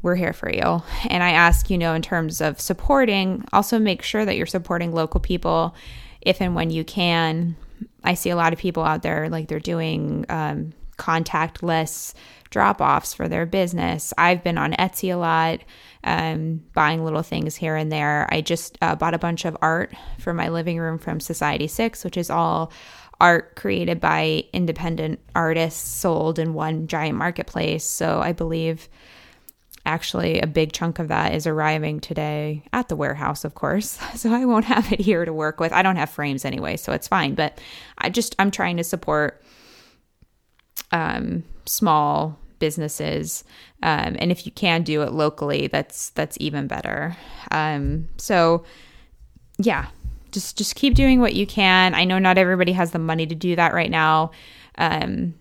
We're 0.02 0.16
here 0.16 0.32
for 0.32 0.52
you. 0.52 0.82
And 1.08 1.22
i 1.22 1.30
ask 1.30 1.70
you 1.70 1.78
know 1.78 1.94
in 1.94 2.02
terms 2.02 2.40
of 2.40 2.60
supporting 2.60 3.44
also 3.52 3.78
make 3.78 4.02
sure 4.02 4.24
that 4.24 4.36
you're 4.36 4.46
supporting 4.46 4.92
local 4.92 5.20
people 5.20 5.74
if 6.20 6.40
and 6.40 6.54
when 6.54 6.70
you 6.70 6.84
can. 6.84 7.56
I 8.04 8.14
see 8.14 8.30
a 8.30 8.36
lot 8.36 8.52
of 8.52 8.58
people 8.58 8.84
out 8.84 9.02
there 9.02 9.28
like 9.28 9.48
they're 9.48 9.60
doing 9.60 10.26
um, 10.28 10.72
contactless 10.96 12.14
drop 12.50 12.80
offs 12.80 13.14
for 13.14 13.28
their 13.28 13.46
business. 13.46 14.12
I've 14.16 14.42
been 14.42 14.58
on 14.58 14.72
Etsy 14.74 15.12
a 15.12 15.16
lot, 15.16 15.60
um, 16.04 16.62
buying 16.74 17.04
little 17.04 17.22
things 17.22 17.56
here 17.56 17.76
and 17.76 17.90
there. 17.90 18.28
I 18.30 18.40
just 18.40 18.78
uh, 18.80 18.96
bought 18.96 19.14
a 19.14 19.18
bunch 19.18 19.44
of 19.44 19.56
art 19.60 19.92
for 20.18 20.32
my 20.32 20.48
living 20.48 20.78
room 20.78 20.98
from 20.98 21.20
Society 21.20 21.66
6, 21.66 22.04
which 22.04 22.16
is 22.16 22.30
all 22.30 22.72
art 23.20 23.56
created 23.56 24.00
by 24.00 24.44
independent 24.52 25.20
artists 25.34 25.88
sold 25.88 26.38
in 26.38 26.54
one 26.54 26.86
giant 26.86 27.16
marketplace. 27.16 27.84
So 27.84 28.20
I 28.20 28.32
believe 28.32 28.88
actually 29.86 30.40
a 30.40 30.46
big 30.46 30.72
chunk 30.72 30.98
of 30.98 31.08
that 31.08 31.32
is 31.32 31.46
arriving 31.46 32.00
today 32.00 32.62
at 32.72 32.88
the 32.88 32.96
warehouse 32.96 33.44
of 33.44 33.54
course. 33.54 33.98
So 34.16 34.32
i 34.32 34.44
won't 34.44 34.64
have 34.64 34.92
it 34.92 35.00
here 35.00 35.24
to 35.24 35.32
work 35.32 35.60
with. 35.60 35.72
I 35.72 35.82
don't 35.82 35.96
have 35.96 36.10
frames 36.10 36.44
anyway 36.44 36.76
so 36.76 36.92
it's 36.92 37.08
fine. 37.08 37.34
But 37.34 37.60
i 37.98 38.10
just 38.10 38.34
i'm 38.38 38.50
trying 38.50 38.76
to 38.76 38.84
support 38.84 39.42
um, 40.92 41.42
small 41.64 42.38
businesses. 42.58 43.44
Um, 43.82 44.16
and 44.18 44.30
if 44.30 44.46
you 44.46 44.52
can 44.52 44.82
do 44.82 45.02
it 45.02 45.12
locally 45.12 45.68
that's 45.68 46.10
that's 46.10 46.36
even 46.40 46.66
better. 46.66 47.16
Um, 47.50 48.08
so 48.18 48.64
yeah 49.58 49.86
just 50.36 50.56
just 50.56 50.74
keep 50.74 50.94
doing 50.94 51.20
what 51.20 51.34
you 51.34 51.46
can 51.46 51.94
i 51.94 52.04
know 52.04 52.18
not 52.18 52.38
everybody 52.38 52.72
has 52.72 52.90
the 52.90 52.98
money 52.98 53.26
to 53.26 53.34
do 53.34 53.56
that 53.56 53.72
right 53.72 53.90
now 53.90 54.30
um, 54.78 55.34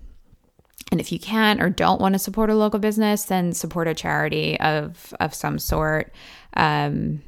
and 0.92 1.02
if 1.02 1.12
you 1.12 1.20
can't 1.20 1.62
or 1.62 1.70
don't 1.70 2.00
want 2.00 2.14
to 2.14 2.20
support 2.20 2.50
a 2.50 2.56
local 2.56 2.80
business 2.80 3.26
then 3.26 3.52
support 3.54 3.88
a 3.88 3.94
charity 3.94 4.60
of 4.60 5.14
of 5.20 5.34
some 5.34 5.60
sort 5.60 6.14
um, 6.56 7.22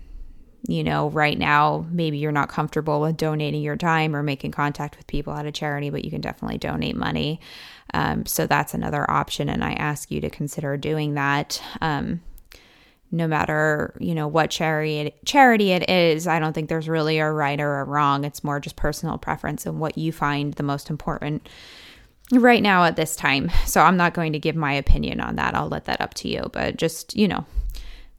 you 0.67 0.83
know, 0.83 1.09
right 1.09 1.37
now, 1.37 1.85
maybe 1.89 2.17
you're 2.17 2.31
not 2.31 2.49
comfortable 2.49 2.99
with 2.99 3.15
donating 3.15 3.61
your 3.61 3.77
time 3.77 4.15
or 4.15 4.21
making 4.21 4.51
contact 4.51 4.97
with 4.97 5.07
people 5.07 5.33
at 5.33 5.45
a 5.45 5.51
charity, 5.51 5.89
but 5.89 6.03
you 6.03 6.11
can 6.11 6.19
definitely 6.19 6.57
donate 6.57 6.95
money. 6.95 7.39
Um, 7.93 8.25
so 8.25 8.45
that's 8.47 8.73
another 8.73 9.09
option. 9.09 9.47
And 9.47 9.63
I 9.63 9.73
ask 9.73 10.11
you 10.11 10.19
to 10.21 10.29
consider 10.29 10.75
doing 10.75 11.13
that. 11.13 11.61
Um, 11.79 12.21
no 13.11 13.27
matter 13.27 13.95
you 13.99 14.13
know 14.13 14.27
what 14.27 14.49
charity 14.49 14.99
it, 14.99 15.25
charity 15.25 15.71
it 15.71 15.89
is 15.89 16.27
i 16.27 16.39
don't 16.39 16.53
think 16.53 16.69
there's 16.69 16.89
really 16.89 17.17
a 17.19 17.31
right 17.31 17.61
or 17.61 17.79
a 17.79 17.83
wrong 17.83 18.23
it's 18.23 18.43
more 18.43 18.59
just 18.59 18.75
personal 18.75 19.17
preference 19.17 19.65
and 19.65 19.79
what 19.79 19.97
you 19.97 20.11
find 20.11 20.53
the 20.55 20.63
most 20.63 20.89
important 20.89 21.47
right 22.31 22.61
now 22.61 22.83
at 22.83 22.95
this 22.95 23.15
time 23.15 23.49
so 23.65 23.81
i'm 23.81 23.97
not 23.97 24.13
going 24.13 24.33
to 24.33 24.39
give 24.39 24.55
my 24.55 24.73
opinion 24.73 25.21
on 25.21 25.35
that 25.35 25.55
i'll 25.55 25.69
let 25.69 25.85
that 25.85 26.01
up 26.01 26.13
to 26.13 26.27
you 26.27 26.49
but 26.51 26.75
just 26.75 27.15
you 27.15 27.27
know 27.27 27.45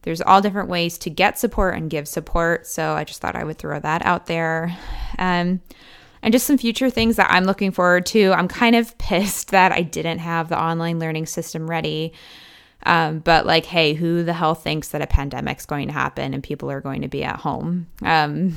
there's 0.03 0.21
all 0.21 0.41
different 0.41 0.69
ways 0.69 0.97
to 0.99 1.09
get 1.09 1.37
support 1.37 1.75
and 1.75 1.89
give 1.89 2.07
support. 2.07 2.65
So 2.65 2.93
I 2.93 3.03
just 3.03 3.21
thought 3.21 3.35
I 3.35 3.43
would 3.43 3.57
throw 3.57 3.79
that 3.79 4.05
out 4.05 4.27
there. 4.27 4.75
Um, 5.17 5.61
and 6.21 6.33
just 6.33 6.47
some 6.47 6.57
future 6.57 6.89
things 6.89 7.15
that 7.15 7.31
I'm 7.31 7.45
looking 7.45 7.71
forward 7.71 8.05
to. 8.07 8.31
I'm 8.31 8.47
kind 8.47 8.75
of 8.75 8.97
pissed 8.97 9.51
that 9.51 9.71
I 9.71 9.81
didn't 9.81 10.19
have 10.19 10.49
the 10.49 10.61
online 10.61 10.99
learning 10.99 11.25
system 11.25 11.69
ready. 11.69 12.13
Um, 12.83 13.19
but 13.19 13.45
like, 13.45 13.65
hey, 13.65 13.93
who 13.93 14.23
the 14.23 14.33
hell 14.33 14.55
thinks 14.55 14.89
that 14.89 15.01
a 15.01 15.07
pandemic's 15.07 15.65
going 15.65 15.87
to 15.87 15.93
happen 15.93 16.33
and 16.33 16.41
people 16.41 16.71
are 16.71 16.81
going 16.81 17.01
to 17.01 17.07
be 17.07 17.23
at 17.23 17.37
home? 17.37 17.87
Um, 18.01 18.55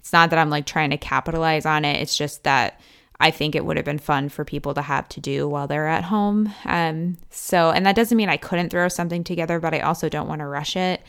it's 0.00 0.12
not 0.12 0.30
that 0.30 0.38
I'm 0.38 0.50
like 0.50 0.66
trying 0.66 0.90
to 0.90 0.96
capitalize 0.96 1.66
on 1.66 1.84
it. 1.84 2.00
It's 2.00 2.16
just 2.16 2.44
that 2.44 2.80
I 3.18 3.30
think 3.30 3.54
it 3.54 3.64
would 3.64 3.76
have 3.76 3.86
been 3.86 3.98
fun 3.98 4.28
for 4.28 4.44
people 4.44 4.74
to 4.74 4.82
have 4.82 5.08
to 5.10 5.20
do 5.20 5.48
while 5.48 5.66
they're 5.66 5.88
at 5.88 6.04
home. 6.04 6.52
Um, 6.64 7.16
so, 7.30 7.70
and 7.70 7.86
that 7.86 7.96
doesn't 7.96 8.16
mean 8.16 8.28
I 8.28 8.36
couldn't 8.36 8.70
throw 8.70 8.88
something 8.88 9.24
together, 9.24 9.58
but 9.58 9.74
I 9.74 9.80
also 9.80 10.08
don't 10.08 10.28
want 10.28 10.40
to 10.40 10.46
rush 10.46 10.76
it. 10.76 11.02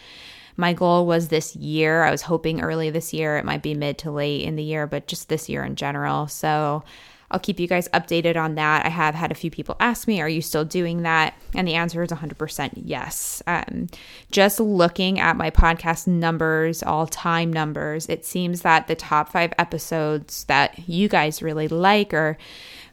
My 0.56 0.73
goal 0.73 1.06
was 1.06 1.28
this 1.28 1.56
year. 1.56 2.04
I 2.04 2.12
was 2.12 2.23
hoping 2.23 2.62
early 2.62 2.89
this 2.89 3.13
year. 3.13 3.38
It 3.38 3.45
might 3.45 3.62
be 3.62 3.76
mid 3.76 3.97
to 4.00 4.12
late 4.12 4.41
in 4.41 4.56
the 4.56 4.63
year, 4.63 4.88
but 4.88 5.08
just 5.08 5.30
this 5.30 5.50
year 5.50 5.63
in 5.63 5.76
general. 5.76 6.28
So, 6.28 6.84
I'll 7.30 7.40
keep 7.40 7.60
you 7.60 7.68
guys 7.68 7.90
updated 7.90 8.38
on 8.38 8.56
that. 8.56 8.86
I 8.86 8.90
have 8.90 9.13
had 9.13 9.32
a 9.32 9.36
few 9.36 9.52
people 9.52 9.76
ask 9.82 10.08
me, 10.08 10.22
Are 10.22 10.30
you 10.30 10.42
still 10.42 10.63
doing 10.63 11.04
that? 11.04 11.34
And 11.54 11.68
the 11.68 11.74
answer 11.74 12.02
is 12.02 12.10
100% 12.10 12.72
yes. 12.76 13.44
Um, 13.48 13.88
just 14.32 14.60
looking 14.60 15.20
at 15.20 15.36
my 15.36 15.52
podcast 15.52 16.08
numbers, 16.08 16.82
all 16.84 17.06
time 17.06 17.52
numbers, 17.52 18.08
it 18.08 18.26
seems 18.26 18.62
that 18.62 18.88
the 18.88 18.96
top 18.96 19.30
five 19.30 19.52
episodes 19.58 20.46
that 20.46 20.88
you 20.88 21.10
guys 21.10 21.42
really 21.42 21.68
like, 21.68 22.13
or 22.13 22.38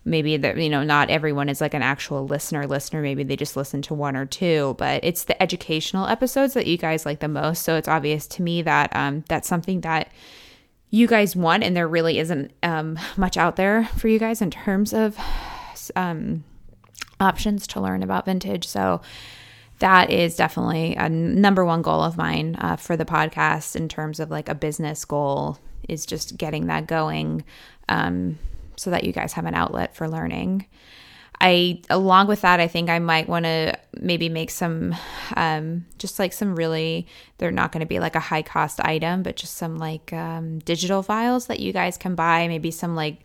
maybe 0.04 0.36
that, 0.36 0.56
you 0.56 0.68
know, 0.68 0.82
not 0.82 1.10
everyone 1.10 1.48
is 1.48 1.60
like 1.60 1.74
an 1.74 1.82
actual 1.82 2.26
listener, 2.26 2.66
listener. 2.66 3.02
Maybe 3.02 3.22
they 3.22 3.36
just 3.36 3.56
listen 3.56 3.82
to 3.82 3.94
one 3.94 4.16
or 4.16 4.26
two, 4.26 4.74
but 4.78 5.04
it's 5.04 5.24
the 5.24 5.40
educational 5.40 6.08
episodes 6.08 6.54
that 6.54 6.66
you 6.66 6.76
guys 6.76 7.06
like 7.06 7.20
the 7.20 7.28
most. 7.28 7.62
So 7.62 7.76
it's 7.76 7.88
obvious 7.88 8.26
to 8.28 8.42
me 8.42 8.62
that 8.62 8.94
um, 8.96 9.24
that's 9.28 9.48
something 9.48 9.80
that 9.82 10.08
you 10.90 11.06
guys 11.06 11.34
want, 11.34 11.64
and 11.64 11.76
there 11.76 11.88
really 11.88 12.18
isn't 12.18 12.52
um, 12.62 12.98
much 13.16 13.36
out 13.36 13.56
there 13.56 13.86
for 13.96 14.08
you 14.08 14.18
guys 14.18 14.40
in 14.40 14.50
terms 14.50 14.92
of 14.92 15.18
um, 15.96 16.44
options 17.20 17.66
to 17.68 17.80
learn 17.80 18.02
about 18.02 18.26
vintage. 18.26 18.66
So 18.66 19.00
that 19.80 20.10
is 20.10 20.36
definitely 20.36 20.94
a 20.94 21.08
number 21.08 21.64
one 21.64 21.82
goal 21.82 22.02
of 22.02 22.16
mine 22.16 22.56
uh, 22.60 22.76
for 22.76 22.96
the 22.96 23.04
podcast 23.04 23.74
in 23.74 23.88
terms 23.88 24.20
of 24.20 24.30
like 24.30 24.48
a 24.48 24.54
business 24.54 25.04
goal 25.04 25.58
is 25.88 26.06
just 26.06 26.36
getting 26.36 26.66
that 26.66 26.86
going 26.86 27.44
um, 27.88 28.38
so 28.76 28.90
that 28.90 29.04
you 29.04 29.12
guys 29.12 29.32
have 29.34 29.46
an 29.46 29.54
outlet 29.54 29.94
for 29.94 30.08
learning. 30.08 30.66
I, 31.46 31.82
along 31.90 32.28
with 32.28 32.40
that, 32.40 32.58
I 32.58 32.68
think 32.68 32.88
I 32.88 32.98
might 33.00 33.28
want 33.28 33.44
to 33.44 33.78
maybe 34.00 34.30
make 34.30 34.50
some, 34.50 34.94
um, 35.36 35.84
just 35.98 36.18
like 36.18 36.32
some 36.32 36.56
really, 36.56 37.06
they're 37.36 37.50
not 37.50 37.70
going 37.70 37.80
to 37.80 37.86
be 37.86 38.00
like 38.00 38.16
a 38.16 38.20
high 38.20 38.40
cost 38.40 38.80
item, 38.80 39.22
but 39.22 39.36
just 39.36 39.58
some 39.58 39.76
like 39.76 40.10
um, 40.14 40.60
digital 40.60 41.02
files 41.02 41.46
that 41.48 41.60
you 41.60 41.72
guys 41.74 41.98
can 41.98 42.14
buy, 42.14 42.48
maybe 42.48 42.70
some 42.70 42.96
like 42.96 43.18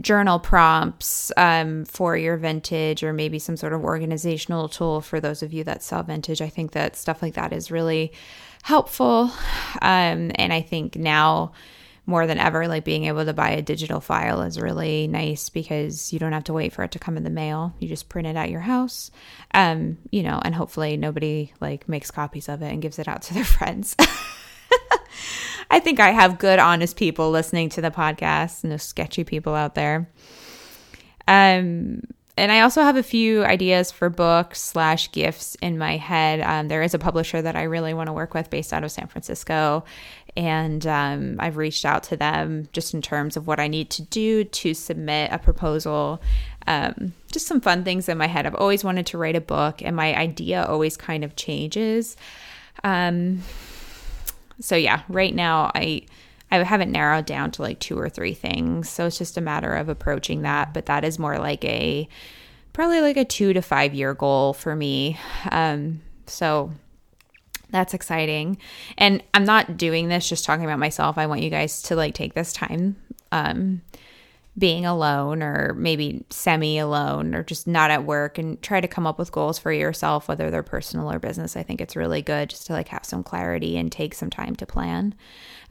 journal 0.00 0.38
prompts 0.38 1.30
um, 1.36 1.84
for 1.84 2.16
your 2.16 2.38
vintage, 2.38 3.02
or 3.02 3.12
maybe 3.12 3.38
some 3.38 3.58
sort 3.58 3.74
of 3.74 3.84
organizational 3.84 4.66
tool 4.66 5.02
for 5.02 5.20
those 5.20 5.42
of 5.42 5.52
you 5.52 5.62
that 5.64 5.82
sell 5.82 6.02
vintage. 6.02 6.40
I 6.40 6.48
think 6.48 6.72
that 6.72 6.96
stuff 6.96 7.20
like 7.20 7.34
that 7.34 7.52
is 7.52 7.70
really 7.70 8.12
helpful. 8.62 9.30
Um, 9.82 10.32
and 10.34 10.50
I 10.50 10.62
think 10.62 10.96
now, 10.96 11.52
more 12.10 12.26
than 12.26 12.38
ever, 12.38 12.68
like 12.68 12.84
being 12.84 13.04
able 13.04 13.24
to 13.24 13.32
buy 13.32 13.50
a 13.50 13.62
digital 13.62 14.00
file 14.00 14.42
is 14.42 14.60
really 14.60 15.06
nice 15.06 15.48
because 15.48 16.12
you 16.12 16.18
don't 16.18 16.32
have 16.32 16.44
to 16.44 16.52
wait 16.52 16.72
for 16.72 16.82
it 16.82 16.90
to 16.90 16.98
come 16.98 17.16
in 17.16 17.22
the 17.22 17.30
mail. 17.30 17.74
You 17.78 17.88
just 17.88 18.08
print 18.08 18.28
it 18.28 18.36
at 18.36 18.50
your 18.50 18.60
house, 18.60 19.10
um, 19.54 19.96
you 20.10 20.22
know, 20.22 20.40
and 20.44 20.54
hopefully 20.54 20.96
nobody 20.96 21.52
like 21.60 21.88
makes 21.88 22.10
copies 22.10 22.48
of 22.48 22.60
it 22.60 22.72
and 22.72 22.82
gives 22.82 22.98
it 22.98 23.08
out 23.08 23.22
to 23.22 23.34
their 23.34 23.44
friends. 23.56 23.96
I 25.70 25.78
think 25.78 26.00
I 26.00 26.10
have 26.10 26.38
good, 26.38 26.58
honest 26.58 26.96
people 26.96 27.30
listening 27.30 27.68
to 27.70 27.80
the 27.80 27.92
podcast, 27.92 28.64
no 28.64 28.76
sketchy 28.76 29.22
people 29.22 29.54
out 29.54 29.76
there. 29.76 30.10
Um, 31.28 32.02
and 32.40 32.50
I 32.50 32.60
also 32.60 32.82
have 32.82 32.96
a 32.96 33.02
few 33.02 33.44
ideas 33.44 33.90
for 33.90 34.08
books 34.08 34.62
slash 34.62 35.12
gifts 35.12 35.56
in 35.56 35.76
my 35.76 35.98
head. 35.98 36.40
Um, 36.40 36.68
there 36.68 36.82
is 36.82 36.94
a 36.94 36.98
publisher 36.98 37.42
that 37.42 37.54
I 37.54 37.64
really 37.64 37.92
want 37.92 38.06
to 38.06 38.14
work 38.14 38.32
with 38.32 38.48
based 38.48 38.72
out 38.72 38.82
of 38.82 38.90
San 38.90 39.08
Francisco. 39.08 39.84
And 40.36 40.86
um, 40.86 41.36
I've 41.38 41.56
reached 41.56 41.84
out 41.84 42.02
to 42.04 42.16
them 42.16 42.68
just 42.72 42.94
in 42.94 43.02
terms 43.02 43.36
of 43.36 43.46
what 43.46 43.60
I 43.60 43.68
need 43.68 43.90
to 43.90 44.02
do 44.02 44.44
to 44.44 44.74
submit 44.74 45.32
a 45.32 45.38
proposal. 45.38 46.22
Um, 46.66 47.14
just 47.32 47.46
some 47.46 47.60
fun 47.60 47.84
things 47.84 48.08
in 48.08 48.18
my 48.18 48.26
head. 48.26 48.46
I've 48.46 48.54
always 48.54 48.84
wanted 48.84 49.06
to 49.06 49.18
write 49.18 49.36
a 49.36 49.40
book, 49.40 49.82
and 49.82 49.96
my 49.96 50.14
idea 50.16 50.64
always 50.64 50.96
kind 50.96 51.24
of 51.24 51.36
changes. 51.36 52.16
Um, 52.84 53.42
so, 54.60 54.76
yeah, 54.76 55.02
right 55.08 55.34
now 55.34 55.70
I. 55.74 56.02
I 56.52 56.64
haven't 56.64 56.90
narrowed 56.90 57.26
down 57.26 57.52
to 57.52 57.62
like 57.62 57.78
two 57.78 57.96
or 57.96 58.08
three 58.08 58.34
things. 58.34 58.90
So 58.90 59.06
it's 59.06 59.18
just 59.18 59.36
a 59.36 59.40
matter 59.40 59.72
of 59.72 59.88
approaching 59.88 60.42
that. 60.42 60.74
But 60.74 60.86
that 60.86 61.04
is 61.04 61.16
more 61.16 61.38
like 61.38 61.64
a 61.64 62.08
probably 62.72 63.00
like 63.00 63.16
a 63.16 63.24
two 63.24 63.52
to 63.52 63.62
five 63.62 63.94
year 63.94 64.14
goal 64.14 64.52
for 64.52 64.74
me. 64.74 65.16
Um, 65.52 66.00
so 66.26 66.72
that's 67.70 67.94
exciting. 67.94 68.58
And 68.98 69.22
I'm 69.34 69.44
not 69.44 69.76
doing 69.76 70.08
this 70.08 70.28
just 70.28 70.44
talking 70.44 70.64
about 70.64 70.78
myself. 70.78 71.18
I 71.18 71.26
want 71.26 71.42
you 71.42 71.50
guys 71.50 71.82
to 71.82 71.96
like 71.96 72.14
take 72.14 72.34
this 72.34 72.52
time 72.52 72.96
um, 73.32 73.82
being 74.58 74.84
alone 74.84 75.42
or 75.42 75.74
maybe 75.74 76.24
semi 76.30 76.78
alone 76.78 77.34
or 77.34 77.42
just 77.42 77.66
not 77.66 77.90
at 77.90 78.04
work 78.04 78.38
and 78.38 78.60
try 78.62 78.80
to 78.80 78.88
come 78.88 79.06
up 79.06 79.18
with 79.18 79.32
goals 79.32 79.58
for 79.58 79.72
yourself, 79.72 80.28
whether 80.28 80.50
they're 80.50 80.62
personal 80.62 81.10
or 81.10 81.18
business. 81.18 81.56
I 81.56 81.62
think 81.62 81.80
it's 81.80 81.96
really 81.96 82.22
good 82.22 82.50
just 82.50 82.66
to 82.66 82.72
like 82.72 82.88
have 82.88 83.04
some 83.04 83.22
clarity 83.22 83.76
and 83.76 83.90
take 83.90 84.14
some 84.14 84.30
time 84.30 84.56
to 84.56 84.66
plan. 84.66 85.14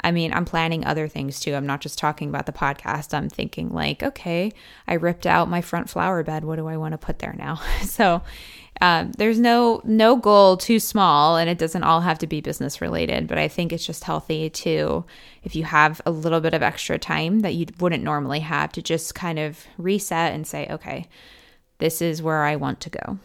I 0.02 0.12
mean, 0.12 0.34
I'm 0.34 0.46
planning 0.46 0.86
other 0.86 1.08
things 1.08 1.40
too. 1.40 1.56
I'm 1.56 1.66
not 1.66 1.82
just 1.82 2.00
talking 2.00 2.30
about 2.30 2.46
the 2.46 2.52
podcast. 2.52 3.14
I'm 3.14 3.30
thinking 3.30 3.70
like, 3.70 4.02
okay, 4.02 4.52
I 4.88 4.94
ripped 4.94 5.26
out 5.26 5.50
my 5.50 5.62
front 5.62 5.90
flower 5.90 6.24
bed. 6.24 6.44
What 6.44 6.56
do 6.56 6.68
I 6.68 6.78
want 6.78 6.94
to 6.94 6.98
put 6.98 7.20
there 7.20 7.36
now? 7.38 7.56
so 7.84 8.22
um, 8.82 9.12
there's 9.18 9.40
no 9.40 9.82
no 9.84 10.16
goal 10.16 10.56
too 10.56 10.80
small, 10.80 11.36
and 11.36 11.50
it 11.50 11.58
doesn't 11.58 11.84
all 11.84 12.02
have 12.02 12.20
to 12.20 12.28
be 12.28 12.40
business 12.40 12.80
related. 12.80 13.28
But 13.28 13.38
I 13.38 13.48
think 13.48 13.74
it's 13.74 13.86
just 13.86 14.06
healthy 14.06 14.50
to, 14.50 15.04
if 15.44 15.56
you 15.56 15.66
have 15.66 16.02
a 16.06 16.12
little 16.12 16.40
bit 16.40 16.54
of 16.54 16.64
extra 16.64 16.98
time 16.98 17.42
that 17.42 17.56
you 17.56 17.66
wouldn't 17.80 18.04
normally 18.04 18.40
have, 18.40 18.72
to 18.74 18.82
just 18.82 19.16
kind 19.16 19.38
of 19.38 19.66
reset 19.78 20.34
and 20.34 20.48
say, 20.48 20.68
okay, 20.70 21.08
this 21.80 22.02
is 22.02 22.22
where 22.22 22.44
I 22.44 22.56
want 22.56 22.80
to 22.82 22.90
go 22.90 23.20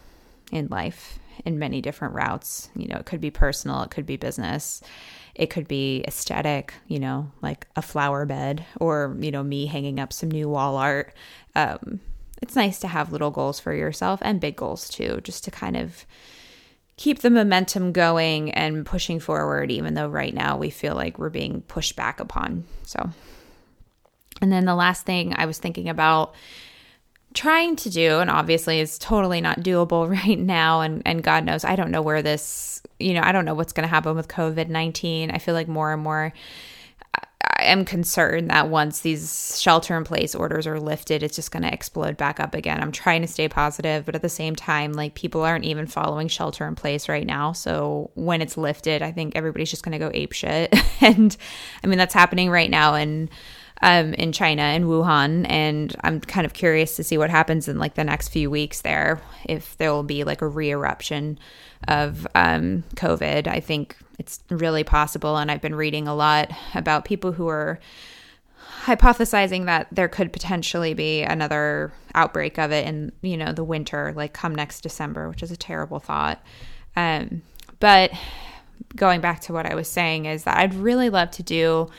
in 0.51 0.67
life 0.67 1.19
in 1.45 1.59
many 1.59 1.81
different 1.81 2.15
routes. 2.15 2.69
You 2.75 2.87
know, 2.87 2.97
it 2.97 3.05
could 3.05 3.21
be 3.21 3.31
personal, 3.31 3.81
it 3.83 3.91
could 3.91 4.05
be 4.05 4.17
business, 4.17 4.81
it 5.35 5.49
could 5.49 5.67
be 5.67 6.03
aesthetic, 6.07 6.73
you 6.87 6.99
know, 6.99 7.31
like 7.41 7.67
a 7.75 7.81
flower 7.81 8.25
bed 8.25 8.65
or, 8.79 9.15
you 9.19 9.31
know, 9.31 9.43
me 9.43 9.65
hanging 9.65 9.99
up 9.99 10.13
some 10.13 10.31
new 10.31 10.49
wall 10.49 10.77
art. 10.77 11.13
Um, 11.55 11.99
it's 12.41 12.55
nice 12.55 12.79
to 12.79 12.87
have 12.87 13.11
little 13.11 13.31
goals 13.31 13.59
for 13.59 13.73
yourself 13.73 14.19
and 14.23 14.39
big 14.39 14.55
goals 14.55 14.89
too, 14.89 15.19
just 15.23 15.43
to 15.43 15.51
kind 15.51 15.75
of 15.75 16.05
keep 16.97 17.19
the 17.19 17.29
momentum 17.29 17.91
going 17.91 18.51
and 18.51 18.85
pushing 18.85 19.19
forward, 19.19 19.69
even 19.69 19.93
though 19.93 20.07
right 20.07 20.33
now 20.33 20.57
we 20.57 20.69
feel 20.69 20.95
like 20.95 21.19
we're 21.19 21.29
being 21.29 21.61
pushed 21.61 21.95
back 21.95 22.19
upon. 22.21 22.63
So, 22.83 23.09
and 24.41 24.51
then 24.51 24.65
the 24.65 24.75
last 24.75 25.05
thing 25.05 25.33
I 25.35 25.45
was 25.45 25.57
thinking 25.57 25.89
about 25.89 26.33
trying 27.35 27.75
to 27.77 27.89
do, 27.89 28.19
and 28.19 28.29
obviously 28.29 28.79
is 28.79 28.97
totally 28.97 29.41
not 29.41 29.59
doable 29.59 30.09
right 30.25 30.39
now, 30.39 30.81
and, 30.81 31.01
and 31.05 31.23
God 31.23 31.45
knows, 31.45 31.63
I 31.63 31.75
don't 31.75 31.91
know 31.91 32.01
where 32.01 32.21
this, 32.21 32.81
you 32.99 33.13
know, 33.13 33.21
I 33.23 33.31
don't 33.31 33.45
know 33.45 33.53
what's 33.53 33.73
going 33.73 33.87
to 33.87 33.93
happen 33.93 34.15
with 34.15 34.27
COVID 34.27 34.69
19. 34.69 35.31
I 35.31 35.37
feel 35.37 35.53
like 35.53 35.67
more 35.67 35.93
and 35.93 36.01
more 36.01 36.33
I 37.57 37.65
am 37.65 37.85
concerned 37.85 38.49
that 38.49 38.69
once 38.69 38.99
these 38.99 39.59
shelter 39.61 39.95
in 39.95 40.03
place 40.03 40.35
orders 40.35 40.67
are 40.67 40.79
lifted, 40.79 41.23
it's 41.23 41.37
just 41.37 41.51
going 41.51 41.63
to 41.63 41.73
explode 41.73 42.17
back 42.17 42.39
up 42.39 42.53
again. 42.53 42.81
I'm 42.81 42.91
trying 42.91 43.21
to 43.21 43.27
stay 43.27 43.47
positive, 43.47 44.05
but 44.05 44.13
at 44.13 44.21
the 44.21 44.29
same 44.29 44.55
time, 44.55 44.91
like 44.91 45.15
people 45.15 45.41
aren't 45.41 45.63
even 45.63 45.87
following 45.87 46.27
shelter 46.27 46.67
in 46.67 46.75
place 46.75 47.07
right 47.07 47.25
now. 47.25 47.53
So 47.53 48.11
when 48.15 48.41
it's 48.41 48.57
lifted, 48.57 49.01
I 49.01 49.11
think 49.11 49.35
everybody's 49.35 49.69
just 49.69 49.83
going 49.83 49.93
to 49.93 49.99
go 49.99 50.11
ape 50.13 50.33
shit. 50.33 50.75
and 51.01 51.35
I 51.81 51.87
mean, 51.87 51.97
that's 51.97 52.13
happening 52.13 52.49
right 52.49 52.69
now 52.69 52.95
in 52.95 53.29
um, 53.81 54.13
in 54.13 54.31
China 54.31 54.63
in 54.63 54.85
Wuhan, 54.85 55.45
and 55.49 55.95
I'm 56.01 56.21
kind 56.21 56.45
of 56.45 56.53
curious 56.53 56.95
to 56.95 57.03
see 57.03 57.17
what 57.17 57.29
happens 57.29 57.67
in 57.67 57.77
like 57.77 57.95
the 57.95 58.03
next 58.03 58.29
few 58.29 58.49
weeks 58.49 58.81
there. 58.81 59.21
If 59.45 59.77
there 59.77 59.91
will 59.91 60.03
be 60.03 60.23
like 60.23 60.41
a 60.41 60.47
re-eruption 60.47 61.37
of 61.87 62.25
um, 62.35 62.83
COVID, 62.95 63.47
I 63.47 63.59
think 63.59 63.97
it's 64.17 64.39
really 64.49 64.83
possible. 64.83 65.37
And 65.37 65.51
I've 65.51 65.61
been 65.61 65.75
reading 65.75 66.07
a 66.07 66.15
lot 66.15 66.51
about 66.73 67.05
people 67.05 67.33
who 67.33 67.47
are 67.47 67.79
hypothesizing 68.83 69.65
that 69.65 69.87
there 69.91 70.07
could 70.07 70.31
potentially 70.31 70.93
be 70.93 71.23
another 71.23 71.91
outbreak 72.13 72.57
of 72.57 72.71
it 72.71 72.87
in, 72.87 73.11
you 73.21 73.35
know, 73.35 73.51
the 73.51 73.63
winter, 73.63 74.13
like 74.15 74.33
come 74.33 74.55
next 74.55 74.81
December, 74.81 75.27
which 75.27 75.43
is 75.43 75.51
a 75.51 75.57
terrible 75.57 75.99
thought. 75.99 76.41
Um, 76.95 77.41
but 77.79 78.11
going 78.95 79.21
back 79.21 79.41
to 79.41 79.53
what 79.53 79.65
I 79.65 79.75
was 79.75 79.89
saying 79.89 80.25
is 80.25 80.43
that 80.45 80.57
I'd 80.57 80.73
really 80.73 81.09
love 81.09 81.31
to 81.31 81.43
do 81.43 81.89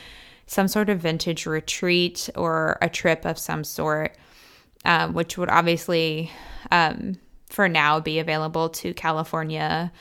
some 0.46 0.68
sort 0.68 0.88
of 0.88 1.00
vintage 1.00 1.46
retreat 1.46 2.30
or 2.36 2.78
a 2.80 2.88
trip 2.88 3.24
of 3.24 3.38
some 3.38 3.64
sort, 3.64 4.16
um, 4.84 5.12
which 5.12 5.36
would 5.36 5.48
obviously, 5.48 6.30
um, 6.70 7.16
for 7.48 7.68
now, 7.68 8.00
be 8.00 8.18
available 8.18 8.68
to 8.68 8.94
California 8.94 9.92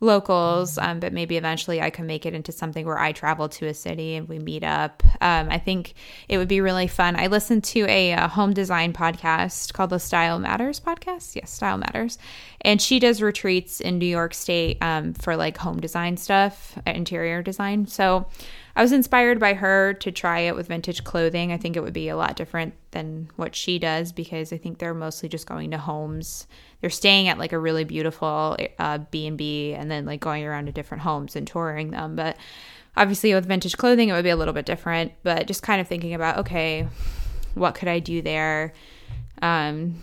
locals, 0.00 0.78
um, 0.78 1.00
but 1.00 1.12
maybe 1.12 1.36
eventually 1.36 1.80
I 1.82 1.90
can 1.90 2.06
make 2.06 2.24
it 2.24 2.32
into 2.32 2.52
something 2.52 2.86
where 2.86 2.98
I 2.98 3.12
travel 3.12 3.48
to 3.48 3.66
a 3.66 3.74
city 3.74 4.14
and 4.14 4.28
we 4.28 4.38
meet 4.38 4.62
up. 4.62 5.02
Um, 5.20 5.48
I 5.50 5.58
think 5.58 5.94
it 6.28 6.38
would 6.38 6.48
be 6.48 6.60
really 6.60 6.86
fun. 6.86 7.16
I 7.16 7.26
listened 7.26 7.64
to 7.64 7.80
a, 7.88 8.12
a, 8.12 8.28
home 8.28 8.52
design 8.52 8.92
podcast 8.92 9.72
called 9.72 9.90
the 9.90 9.98
Style 9.98 10.38
Matters 10.38 10.78
podcast. 10.78 11.34
Yes, 11.34 11.50
Style 11.50 11.78
Matters. 11.78 12.18
And 12.60 12.80
she 12.80 13.00
does 13.00 13.20
retreats 13.20 13.80
in 13.80 13.98
New 13.98 14.06
York 14.06 14.34
State 14.34 14.78
um, 14.80 15.14
for 15.14 15.36
like 15.36 15.56
home 15.56 15.80
design 15.80 16.16
stuff, 16.16 16.78
interior 16.86 17.42
design. 17.42 17.86
So 17.86 18.28
I 18.78 18.82
was 18.82 18.92
inspired 18.92 19.40
by 19.40 19.54
her 19.54 19.92
to 19.94 20.12
try 20.12 20.40
it 20.40 20.54
with 20.54 20.68
vintage 20.68 21.02
clothing. 21.02 21.50
I 21.50 21.56
think 21.56 21.76
it 21.76 21.82
would 21.82 21.92
be 21.92 22.08
a 22.08 22.16
lot 22.16 22.36
different 22.36 22.74
than 22.92 23.28
what 23.34 23.56
she 23.56 23.80
does 23.80 24.12
because 24.12 24.52
I 24.52 24.56
think 24.56 24.78
they're 24.78 24.94
mostly 24.94 25.28
just 25.28 25.48
going 25.48 25.72
to 25.72 25.78
homes 25.78 26.46
they're 26.80 26.90
staying 26.90 27.28
at 27.28 27.38
like 27.38 27.52
a 27.52 27.58
really 27.58 27.84
beautiful 27.84 28.56
uh, 28.78 28.98
B&B 28.98 29.74
and 29.74 29.90
then 29.90 30.06
like 30.06 30.20
going 30.20 30.44
around 30.44 30.66
to 30.66 30.72
different 30.72 31.02
homes 31.02 31.34
and 31.34 31.46
touring 31.46 31.90
them. 31.90 32.14
But 32.14 32.36
obviously 32.96 33.34
with 33.34 33.46
vintage 33.46 33.76
clothing, 33.76 34.08
it 34.08 34.12
would 34.12 34.22
be 34.22 34.30
a 34.30 34.36
little 34.36 34.54
bit 34.54 34.66
different, 34.66 35.12
but 35.22 35.46
just 35.46 35.62
kind 35.62 35.80
of 35.80 35.88
thinking 35.88 36.14
about, 36.14 36.38
okay, 36.38 36.86
what 37.54 37.74
could 37.74 37.88
I 37.88 37.98
do 37.98 38.22
there? 38.22 38.72
Um, 39.42 39.96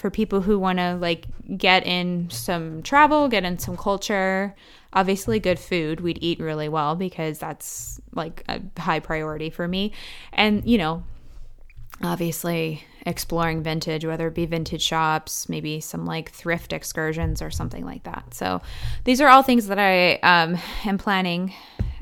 for 0.00 0.08
people 0.08 0.40
who 0.40 0.58
want 0.58 0.78
to 0.78 0.96
like 0.96 1.26
get 1.58 1.86
in 1.86 2.30
some 2.30 2.82
travel, 2.82 3.28
get 3.28 3.44
in 3.44 3.58
some 3.58 3.76
culture, 3.76 4.54
obviously 4.94 5.38
good 5.38 5.58
food. 5.58 6.00
We'd 6.00 6.18
eat 6.22 6.40
really 6.40 6.70
well 6.70 6.96
because 6.96 7.38
that's 7.38 8.00
like 8.14 8.42
a 8.48 8.62
high 8.80 9.00
priority 9.00 9.50
for 9.50 9.68
me. 9.68 9.92
And, 10.32 10.66
you 10.66 10.78
know, 10.78 11.02
obviously 12.02 12.82
exploring 13.04 13.62
vintage, 13.62 14.06
whether 14.06 14.28
it 14.28 14.34
be 14.34 14.46
vintage 14.46 14.80
shops, 14.80 15.50
maybe 15.50 15.80
some 15.80 16.06
like 16.06 16.30
thrift 16.30 16.72
excursions 16.72 17.42
or 17.42 17.50
something 17.50 17.84
like 17.84 18.04
that. 18.04 18.32
So 18.32 18.62
these 19.04 19.20
are 19.20 19.28
all 19.28 19.42
things 19.42 19.66
that 19.66 19.78
I 19.78 20.14
um, 20.20 20.56
am 20.86 20.96
planning 20.96 21.52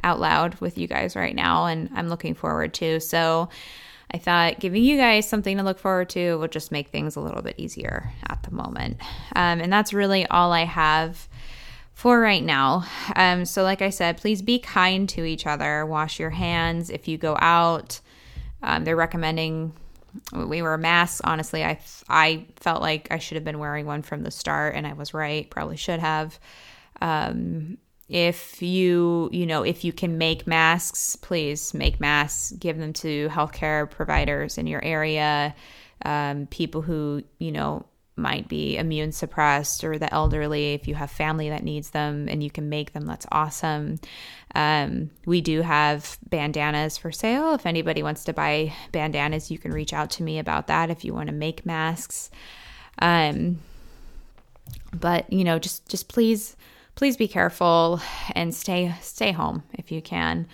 out 0.04 0.20
loud 0.20 0.54
with 0.60 0.78
you 0.78 0.86
guys 0.86 1.16
right 1.16 1.34
now 1.34 1.66
and 1.66 1.90
I'm 1.96 2.08
looking 2.08 2.36
forward 2.36 2.74
to. 2.74 3.00
So 3.00 3.48
I 4.10 4.18
thought 4.18 4.58
giving 4.58 4.82
you 4.82 4.96
guys 4.96 5.28
something 5.28 5.56
to 5.58 5.62
look 5.62 5.78
forward 5.78 6.08
to 6.10 6.36
will 6.36 6.48
just 6.48 6.72
make 6.72 6.88
things 6.88 7.16
a 7.16 7.20
little 7.20 7.42
bit 7.42 7.56
easier 7.58 8.10
at 8.28 8.42
the 8.42 8.54
moment. 8.54 8.96
Um, 9.36 9.60
and 9.60 9.72
that's 9.72 9.92
really 9.92 10.26
all 10.26 10.52
I 10.52 10.64
have 10.64 11.28
for 11.92 12.20
right 12.20 12.42
now. 12.42 12.84
Um, 13.16 13.44
so, 13.44 13.62
like 13.62 13.82
I 13.82 13.90
said, 13.90 14.16
please 14.16 14.40
be 14.40 14.58
kind 14.58 15.08
to 15.10 15.24
each 15.24 15.46
other. 15.46 15.84
Wash 15.84 16.18
your 16.18 16.30
hands 16.30 16.90
if 16.90 17.08
you 17.08 17.18
go 17.18 17.36
out. 17.40 18.00
Um, 18.62 18.84
they're 18.84 18.96
recommending 18.96 19.72
we 20.32 20.62
wear 20.62 20.76
masks. 20.78 21.20
Honestly, 21.24 21.64
I 21.64 21.78
I 22.08 22.46
felt 22.56 22.82
like 22.82 23.08
I 23.10 23.18
should 23.18 23.36
have 23.36 23.44
been 23.44 23.58
wearing 23.58 23.86
one 23.86 24.02
from 24.02 24.22
the 24.22 24.30
start, 24.30 24.74
and 24.74 24.86
I 24.86 24.94
was 24.94 25.14
right. 25.14 25.48
Probably 25.50 25.76
should 25.76 26.00
have. 26.00 26.38
Um, 27.00 27.78
if 28.08 28.62
you 28.62 29.28
you 29.32 29.46
know 29.46 29.62
if 29.62 29.84
you 29.84 29.92
can 29.92 30.16
make 30.16 30.46
masks, 30.46 31.16
please 31.16 31.74
make 31.74 32.00
masks. 32.00 32.52
Give 32.52 32.78
them 32.78 32.92
to 32.94 33.28
healthcare 33.28 33.88
providers 33.88 34.56
in 34.58 34.66
your 34.66 34.82
area, 34.82 35.54
um, 36.04 36.46
people 36.46 36.82
who 36.82 37.22
you 37.38 37.52
know 37.52 37.84
might 38.16 38.48
be 38.48 38.76
immune 38.76 39.12
suppressed 39.12 39.84
or 39.84 39.96
the 39.96 40.12
elderly 40.12 40.74
if 40.74 40.88
you 40.88 40.94
have 40.96 41.10
family 41.10 41.50
that 41.50 41.62
needs 41.62 41.90
them 41.90 42.28
and 42.28 42.42
you 42.42 42.50
can 42.50 42.68
make 42.68 42.92
them 42.92 43.06
that's 43.06 43.26
awesome. 43.30 44.00
Um, 44.54 45.10
we 45.24 45.40
do 45.40 45.62
have 45.62 46.18
bandanas 46.28 46.96
for 46.96 47.12
sale. 47.12 47.54
If 47.54 47.64
anybody 47.64 48.02
wants 48.02 48.24
to 48.24 48.32
buy 48.32 48.72
bandanas 48.90 49.50
you 49.50 49.58
can 49.58 49.70
reach 49.70 49.92
out 49.92 50.10
to 50.12 50.22
me 50.22 50.38
about 50.38 50.66
that 50.66 50.90
if 50.90 51.04
you 51.04 51.14
want 51.14 51.28
to 51.28 51.34
make 51.34 51.64
masks. 51.64 52.30
Um, 53.00 53.58
but 54.92 55.32
you 55.32 55.44
know 55.44 55.58
just 55.58 55.88
just 55.88 56.08
please 56.08 56.56
please 56.98 57.16
be 57.16 57.28
careful 57.28 58.00
and 58.34 58.52
stay 58.52 58.92
stay 59.00 59.30
home 59.30 59.62
if 59.72 59.92
you 59.92 60.02
can 60.02 60.48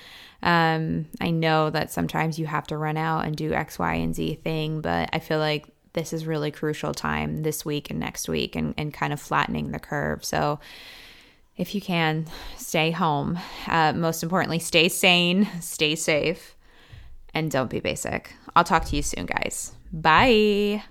um, 0.44 1.06
I 1.22 1.30
know 1.30 1.70
that 1.70 1.90
sometimes 1.90 2.38
you 2.38 2.46
have 2.46 2.66
to 2.66 2.76
run 2.76 2.98
out 2.98 3.24
and 3.24 3.34
do 3.34 3.54
X, 3.54 3.78
Y, 3.78 3.94
and 3.94 4.14
Z 4.14 4.40
thing, 4.44 4.82
but 4.82 5.08
I 5.10 5.18
feel 5.18 5.38
like 5.38 5.66
this 5.94 6.12
is 6.12 6.26
really 6.26 6.50
crucial 6.50 6.92
time 6.92 7.42
this 7.42 7.64
week 7.64 7.88
and 7.88 7.98
next 7.98 8.28
week 8.28 8.54
and, 8.54 8.74
and 8.76 8.92
kind 8.92 9.14
of 9.14 9.20
flattening 9.20 9.70
the 9.70 9.78
curve. 9.78 10.22
So 10.22 10.60
if 11.56 11.74
you 11.74 11.80
can, 11.80 12.26
stay 12.58 12.90
home. 12.90 13.38
Uh, 13.66 13.94
most 13.94 14.22
importantly, 14.22 14.58
stay 14.58 14.90
sane, 14.90 15.48
stay 15.60 15.94
safe, 15.94 16.56
and 17.32 17.50
don't 17.50 17.70
be 17.70 17.80
basic. 17.80 18.34
I'll 18.54 18.64
talk 18.64 18.84
to 18.86 18.96
you 18.96 19.02
soon, 19.02 19.24
guys. 19.24 19.72
Bye. 19.92 20.84